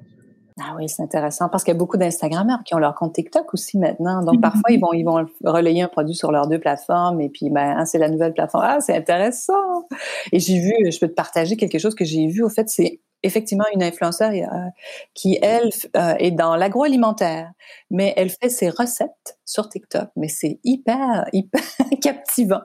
Ah 0.64 0.76
oui, 0.78 0.88
c'est 0.88 1.02
intéressant 1.02 1.50
parce 1.50 1.64
qu'il 1.64 1.74
y 1.74 1.76
a 1.76 1.80
beaucoup 1.80 1.98
d'Instagrammeurs 1.98 2.64
qui 2.64 2.76
ont 2.76 2.78
leur 2.78 2.94
compte 2.96 3.14
TikTok 3.14 3.54
aussi 3.54 3.78
maintenant. 3.78 4.22
Donc 4.24 4.42
parfois 4.42 4.70
ils 4.70 4.80
vont 4.80 4.94
ils 4.94 5.04
vont 5.04 5.26
relayer 5.44 5.82
un 5.82 5.88
produit 5.88 6.14
sur 6.14 6.32
leurs 6.32 6.48
deux 6.48 6.60
plateformes 6.60 7.20
et 7.22 7.30
puis 7.30 7.50
ben 7.50 7.78
hein, 7.78 7.86
c'est 7.86 7.98
la 7.98 8.10
nouvelle 8.10 8.34
plateforme. 8.34 8.66
Ah 8.68 8.80
c'est 8.80 8.96
intéressant. 8.96 9.88
Et 10.32 10.40
j'ai 10.40 10.60
vu, 10.60 10.74
je 10.92 11.00
peux 11.00 11.08
te 11.08 11.14
partager 11.14 11.58
quelque 11.58 11.80
chose 11.80 11.96
que 11.96 12.06
j'ai 12.06 12.28
vu. 12.28 12.44
Au 12.44 12.50
fait, 12.50 12.70
c'est 12.70 13.00
effectivement 13.24 13.66
une 13.74 13.84
influenceuse 13.84 14.22
euh, 14.22 14.70
qui, 15.14 15.38
elle, 15.42 15.70
euh, 15.96 16.16
est 16.18 16.32
dans 16.32 16.56
l'agroalimentaire, 16.56 17.52
mais 17.90 18.14
elle 18.18 18.30
fait 18.30 18.50
ses 18.50 18.70
recettes 18.70 19.38
sur 19.46 19.70
TikTok. 19.70 20.10
Mais 20.16 20.28
c'est 20.28 20.60
hyper, 20.64 21.26
hyper 21.34 21.62
captivant. 22.02 22.62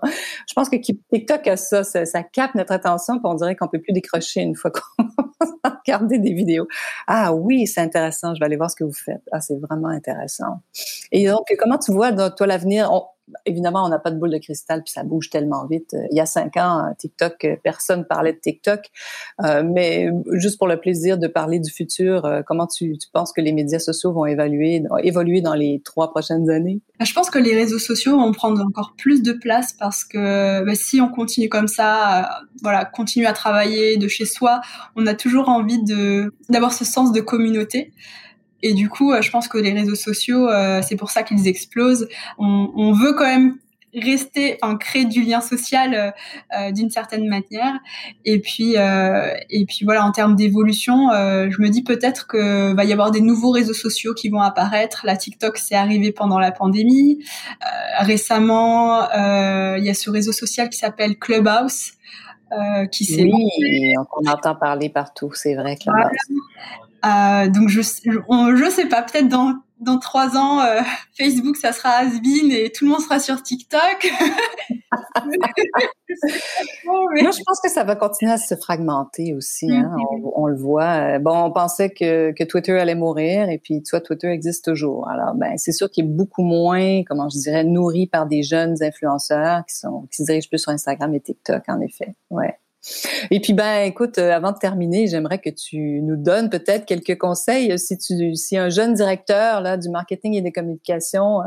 Je 0.48 0.54
pense 0.54 0.68
que 0.68 0.76
TikTok 0.76 1.46
a 1.46 1.56
ça, 1.56 1.85
ça, 1.85 2.22
capte 2.22 2.54
notre 2.54 2.72
attention, 2.72 3.14
puis 3.14 3.24
on 3.24 3.35
dirait 3.35 3.56
qu'on 3.56 3.68
peut 3.68 3.80
plus 3.80 3.92
décrocher 3.92 4.40
une 4.40 4.56
fois 4.56 4.70
qu'on 4.70 5.15
a 5.64 5.70
regardé 5.70 6.18
des 6.18 6.33
vidéos. 6.33 6.66
Ah 7.07 7.33
oui, 7.35 7.66
c'est 7.66 7.81
intéressant, 7.81 8.35
je 8.35 8.40
vais 8.40 8.46
aller 8.46 8.57
voir 8.57 8.70
ce 8.70 8.77
que 8.77 8.85
vous 8.85 8.92
faites. 8.92 9.22
Ah, 9.33 9.40
c'est 9.40 9.59
vraiment 9.61 9.88
intéressant. 9.88 10.61
Et 11.12 11.27
donc, 11.29 11.46
comment 11.59 11.79
tu 11.79 11.92
vois, 11.92 12.12
toi, 12.31 12.46
l'avenir? 12.46 12.90
Évidemment, 13.44 13.84
on 13.84 13.88
n'a 13.88 13.98
pas 13.98 14.10
de 14.10 14.18
boule 14.18 14.30
de 14.30 14.38
cristal, 14.38 14.82
puis 14.82 14.92
ça 14.92 15.02
bouge 15.02 15.30
tellement 15.30 15.66
vite. 15.66 15.94
Euh, 15.94 16.06
il 16.10 16.16
y 16.16 16.20
a 16.20 16.26
cinq 16.26 16.56
ans, 16.56 16.84
euh, 16.84 16.92
TikTok, 16.98 17.44
euh, 17.44 17.56
personne 17.62 18.04
parlait 18.04 18.32
de 18.32 18.38
TikTok. 18.38 18.90
mais 19.64 20.10
juste 20.32 20.58
pour 20.58 20.68
le 20.68 20.78
plaisir 20.78 21.18
de 21.18 21.26
parler 21.26 21.58
du 21.58 21.70
futur, 21.70 22.42
comment 22.46 22.66
tu, 22.66 22.96
penses 23.12 23.32
que 23.32 23.40
les 23.40 23.52
médias 23.52 23.78
sociaux 23.78 24.12
vont 24.12 24.26
évoluer 24.26 24.80
dans 25.40 25.54
les 25.54 25.80
trois 25.84 26.10
prochaines 26.10 26.50
années? 26.50 26.80
Je 27.00 27.12
pense 27.12 27.30
que 27.30 27.38
les 27.38 27.54
réseaux 27.54 27.78
sociaux 27.78 28.18
vont 28.18 28.32
prendre 28.32 28.60
encore 28.64 28.94
plus 28.96 29.22
de 29.22 29.32
place 29.32 29.72
parce 29.72 30.04
que 30.04 30.64
bah, 30.64 30.74
si 30.74 31.00
on 31.00 31.08
continue 31.08 31.48
comme 31.48 31.68
ça, 31.68 32.40
voilà, 32.62 32.84
continue 32.84 33.26
à 33.26 33.32
travailler 33.32 33.96
de 33.96 34.08
chez 34.08 34.24
soi, 34.24 34.60
on 34.96 35.06
a 35.06 35.14
toujours 35.14 35.48
envie 35.48 35.82
d'avoir 36.48 36.72
ce 36.72 36.84
sens 36.84 37.12
de 37.12 37.20
communauté. 37.20 37.92
Et 38.62 38.74
du 38.74 38.88
coup, 38.88 39.12
euh, 39.12 39.22
je 39.22 39.30
pense 39.30 39.48
que 39.48 39.58
les 39.58 39.72
réseaux 39.72 39.94
sociaux, 39.94 40.48
euh, 40.48 40.80
c'est 40.82 40.96
pour 40.96 41.10
ça 41.10 41.22
qu'ils 41.22 41.46
explosent. 41.48 42.08
On, 42.38 42.70
on, 42.74 42.92
veut 42.92 43.12
quand 43.12 43.26
même 43.26 43.56
rester, 43.94 44.58
enfin 44.60 44.76
créer 44.76 45.04
du 45.04 45.22
lien 45.22 45.40
social 45.40 46.14
euh, 46.58 46.72
d'une 46.72 46.90
certaine 46.90 47.28
manière. 47.28 47.74
Et 48.24 48.40
puis, 48.40 48.74
et 48.74 49.64
puis 49.66 49.84
voilà, 49.84 50.04
en 50.04 50.12
termes 50.12 50.36
d'évolution, 50.36 51.08
je 51.12 51.62
me 51.62 51.68
dis 51.68 51.82
peut-être 51.82 52.26
que 52.26 52.74
va 52.74 52.84
y 52.84 52.92
avoir 52.92 53.10
des 53.10 53.22
nouveaux 53.22 53.50
réseaux 53.50 53.74
sociaux 53.74 54.12
qui 54.12 54.28
vont 54.28 54.40
apparaître. 54.40 55.02
La 55.04 55.16
TikTok, 55.16 55.56
c'est 55.56 55.76
arrivé 55.76 56.12
pendant 56.12 56.38
la 56.38 56.52
pandémie. 56.52 57.24
récemment, 58.00 59.08
il 59.14 59.84
y 59.84 59.88
a 59.88 59.94
ce 59.94 60.10
réseau 60.10 60.32
social 60.32 60.68
qui 60.68 60.78
s'appelle 60.78 61.16
Clubhouse. 61.16 61.92
Euh, 62.52 62.86
qui 62.86 63.04
s'est 63.04 63.24
oui, 63.24 63.94
on 63.98 64.30
entend 64.30 64.54
parler 64.54 64.88
partout, 64.88 65.32
c'est 65.34 65.56
vrai. 65.56 65.76
Clubhouse. 65.76 66.12
Euh, 67.04 67.48
donc 67.48 67.68
je 67.68 67.80
je 67.80 68.70
sais 68.70 68.87
pas, 68.87 69.02
peut-être 69.02 69.28
dans 69.28 69.54
dans 69.78 69.98
trois 69.98 70.37
ans, 70.37 70.61
euh, 70.61 70.80
Facebook 71.18 71.56
ça 71.56 71.72
sera 71.72 71.90
has 71.90 72.12
et 72.24 72.72
tout 72.72 72.87
le 72.87 72.90
monde 72.90 73.00
sera 73.00 73.18
sur 73.18 73.42
TikTok. 73.42 74.11
Moi, 76.87 77.30
je 77.30 77.42
pense 77.44 77.61
que 77.61 77.68
ça 77.68 77.85
va 77.85 77.94
continuer 77.96 78.32
à 78.32 78.38
se 78.38 78.54
fragmenter 78.54 79.35
aussi. 79.35 79.70
Hein. 79.70 79.92
Mm-hmm. 79.94 80.32
on, 80.35 80.46
le 80.46 80.56
voit. 80.56 81.18
Bon, 81.18 81.44
on 81.44 81.52
pensait 81.52 81.90
que, 81.90 82.32
que 82.32 82.44
Twitter 82.44 82.78
allait 82.78 82.94
mourir 82.94 83.50
et 83.50 83.59
puis, 83.59 83.82
tu 83.82 83.90
vois, 83.90 84.00
Twitter 84.00 84.28
existe 84.28 84.64
toujours. 84.64 85.09
Alors, 85.09 85.35
ben, 85.35 85.59
c'est 85.59 85.72
sûr 85.72 85.90
qu'il 85.90 86.06
est 86.06 86.09
beaucoup 86.09 86.44
moins, 86.44 87.02
comment 87.04 87.28
je 87.28 87.38
dirais, 87.38 87.64
nourri 87.64 88.06
par 88.06 88.26
des 88.26 88.42
jeunes 88.42 88.82
influenceurs 88.82 89.64
qui 89.66 89.76
sont 89.76 90.06
qui 90.11 90.22
se 90.22 90.24
dirigent 90.24 90.48
plus 90.48 90.59
sur 90.59 90.72
Instagram 90.72 91.14
et 91.14 91.20
TikTok, 91.20 91.64
en 91.68 91.80
effet. 91.80 92.14
Ouais. 92.30 92.56
Et 93.31 93.40
puis 93.40 93.53
ben 93.53 93.83
écoute, 93.83 94.18
euh, 94.18 94.33
avant 94.33 94.53
de 94.53 94.59
terminer, 94.59 95.07
j'aimerais 95.07 95.38
que 95.38 95.51
tu 95.51 96.01
nous 96.03 96.16
donnes 96.16 96.51
peut-être 96.51 96.87
quelques 96.87 97.18
conseils 97.18 97.79
si 97.79 97.99
tu 97.99 98.35
si 98.37 98.57
un 98.57 98.68
jeune 98.68 98.94
directeur 98.94 99.61
là 99.61 99.77
du 99.77 99.88
marketing 99.88 100.35
et 100.35 100.42
des 100.42 100.53
communications 100.53 101.40
euh, 101.40 101.44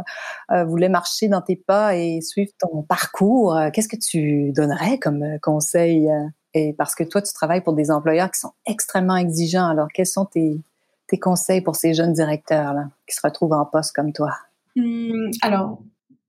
euh, 0.52 0.66
voulait 0.66 0.90
marcher 0.90 1.28
dans 1.28 1.42
tes 1.42 1.56
pas 1.56 1.96
et 1.96 2.22
suivre 2.22 2.52
ton 2.60 2.82
parcours, 2.84 3.58
qu'est-ce 3.74 3.88
que 3.88 3.98
tu 3.98 4.52
donnerais 4.52 4.98
comme 5.00 5.26
conseil 5.42 6.10
et 6.54 6.74
parce 6.74 6.96
que 6.96 7.04
toi 7.04 7.22
tu 7.22 7.34
travailles 7.34 7.62
pour 7.62 7.74
des 7.74 7.92
employeurs 7.92 8.32
qui 8.32 8.40
sont 8.40 8.54
extrêmement 8.66 9.16
exigeants. 9.16 9.68
Alors 9.68 9.88
quels 9.94 10.08
sont 10.08 10.26
tes 10.26 10.60
tes 11.08 11.20
conseils 11.20 11.62
pour 11.62 11.76
ces 11.76 11.94
jeunes 11.94 12.14
directeurs 12.14 12.74
là 12.74 12.86
qui 13.08 13.16
se 13.16 13.22
retrouvent 13.24 13.54
en 13.54 13.66
poste 13.66 13.96
comme 13.96 14.14
toi? 14.14 14.32
Hum, 14.78 15.32
Alors 15.42 15.80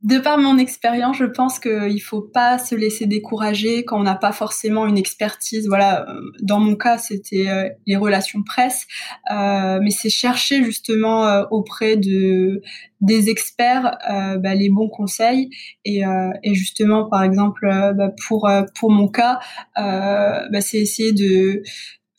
de 0.03 0.19
par 0.19 0.39
mon 0.39 0.57
expérience, 0.57 1.19
je 1.19 1.27
pense 1.27 1.59
qu'il 1.59 2.01
faut 2.01 2.23
pas 2.23 2.59
se 2.59 2.75
laisser 2.75 3.05
décourager 3.05 3.85
quand 3.85 4.01
on 4.01 4.03
n'a 4.03 4.15
pas 4.15 4.33
forcément 4.33 4.87
une 4.87 4.97
expertise. 4.97 5.69
Voilà, 5.69 6.09
euh, 6.09 6.21
dans 6.41 6.59
mon 6.59 6.75
cas, 6.75 6.97
c'était 6.97 7.49
euh, 7.51 7.69
les 7.87 7.97
relations 7.97 8.43
presse, 8.43 8.87
euh, 9.31 9.79
mais 9.83 9.91
c'est 9.91 10.09
chercher 10.09 10.65
justement 10.65 11.27
euh, 11.27 11.45
auprès 11.51 11.97
de 11.97 12.63
des 13.03 13.31
experts 13.31 13.97
bah, 14.43 14.55
les 14.55 14.69
bons 14.69 14.91
conseils 14.91 15.49
et, 15.87 16.03
et, 16.43 16.55
justement, 16.55 17.09
par 17.09 17.23
exemple, 17.23 17.67
bah, 17.97 18.11
pour 18.29 18.47
pour 18.79 18.91
mon 18.91 19.09
cas, 19.09 19.39
bah, 19.75 20.61
c'est 20.61 20.81
essayer 20.81 21.13
de 21.13 21.63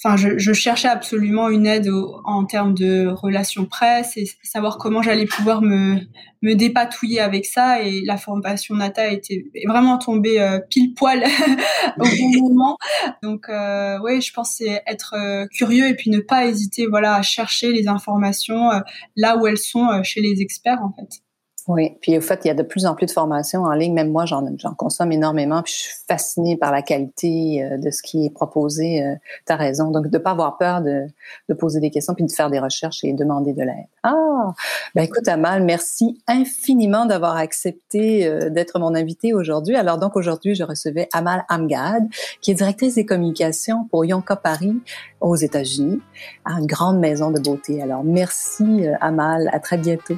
enfin, 0.03 0.17
je, 0.17 0.37
je, 0.37 0.53
cherchais 0.53 0.87
absolument 0.87 1.49
une 1.49 1.67
aide 1.67 1.89
en 2.25 2.45
termes 2.45 2.73
de 2.73 3.07
relations 3.07 3.65
presse 3.65 4.17
et 4.17 4.25
savoir 4.43 4.77
comment 4.77 5.01
j'allais 5.01 5.25
pouvoir 5.25 5.61
me, 5.61 5.99
me 6.41 6.53
dépatouiller 6.53 7.19
avec 7.19 7.45
ça. 7.45 7.81
Et 7.81 8.01
la 8.01 8.17
formation 8.17 8.75
Nata 8.75 9.07
était 9.09 9.45
vraiment 9.67 9.97
tombée 9.97 10.41
euh, 10.41 10.59
pile 10.69 10.93
poil 10.93 11.23
au 11.99 12.03
bon 12.03 12.49
moment. 12.49 12.77
Donc, 13.21 13.49
euh, 13.49 13.99
oui, 14.03 14.21
je 14.21 14.33
pense 14.33 14.55
c'est 14.57 14.81
être 14.87 15.13
euh, 15.15 15.45
curieux 15.47 15.87
et 15.87 15.95
puis 15.95 16.09
ne 16.09 16.19
pas 16.19 16.45
hésiter, 16.45 16.87
voilà, 16.87 17.15
à 17.15 17.21
chercher 17.21 17.71
les 17.71 17.87
informations 17.87 18.71
euh, 18.71 18.79
là 19.15 19.37
où 19.37 19.47
elles 19.47 19.57
sont 19.57 20.03
chez 20.03 20.21
les 20.21 20.41
experts, 20.41 20.81
en 20.81 20.93
fait. 20.93 21.21
Oui, 21.67 21.97
puis 22.01 22.17
au 22.17 22.21
fait, 22.21 22.41
il 22.43 22.47
y 22.47 22.51
a 22.51 22.55
de 22.55 22.63
plus 22.63 22.85
en 22.85 22.95
plus 22.95 23.05
de 23.05 23.11
formations 23.11 23.63
en 23.63 23.73
ligne. 23.73 23.93
Même 23.93 24.11
moi, 24.11 24.25
j'en, 24.25 24.43
consomme 24.75 25.11
énormément. 25.11 25.61
Puis 25.61 25.73
je 25.73 25.79
suis 25.79 25.93
fascinée 26.07 26.57
par 26.57 26.71
la 26.71 26.81
qualité 26.81 27.63
euh, 27.63 27.77
de 27.77 27.91
ce 27.91 28.01
qui 28.01 28.25
est 28.25 28.29
proposé. 28.31 29.03
Euh, 29.03 29.15
tu 29.45 29.53
as 29.53 29.55
raison. 29.57 29.91
Donc, 29.91 30.07
de 30.07 30.17
pas 30.17 30.31
avoir 30.31 30.57
peur 30.57 30.81
de, 30.81 31.05
de, 31.49 31.53
poser 31.53 31.79
des 31.79 31.91
questions 31.91 32.15
puis 32.15 32.25
de 32.25 32.31
faire 32.31 32.49
des 32.49 32.59
recherches 32.59 33.03
et 33.03 33.13
demander 33.13 33.53
de 33.53 33.61
l'aide. 33.61 33.85
Ah, 34.01 34.53
ben 34.95 35.03
écoute, 35.03 35.27
Amal, 35.27 35.63
merci 35.63 36.19
infiniment 36.27 37.05
d'avoir 37.05 37.37
accepté 37.37 38.25
euh, 38.25 38.49
d'être 38.49 38.79
mon 38.79 38.95
invité 38.95 39.33
aujourd'hui. 39.33 39.75
Alors 39.75 39.99
donc, 39.99 40.15
aujourd'hui, 40.15 40.55
je 40.55 40.63
recevais 40.63 41.09
Amal 41.13 41.45
Amgad, 41.47 42.03
qui 42.41 42.51
est 42.51 42.55
directrice 42.55 42.95
des 42.95 43.05
communications 43.05 43.87
pour 43.91 44.03
Yonka 44.03 44.35
Paris 44.35 44.81
aux 45.19 45.35
États-Unis, 45.35 46.01
à 46.43 46.53
une 46.59 46.65
grande 46.65 46.99
maison 46.99 47.29
de 47.29 47.39
beauté. 47.39 47.83
Alors, 47.83 48.03
merci, 48.03 48.85
Amal. 48.99 49.49
À 49.53 49.59
très 49.59 49.77
bientôt. 49.77 50.17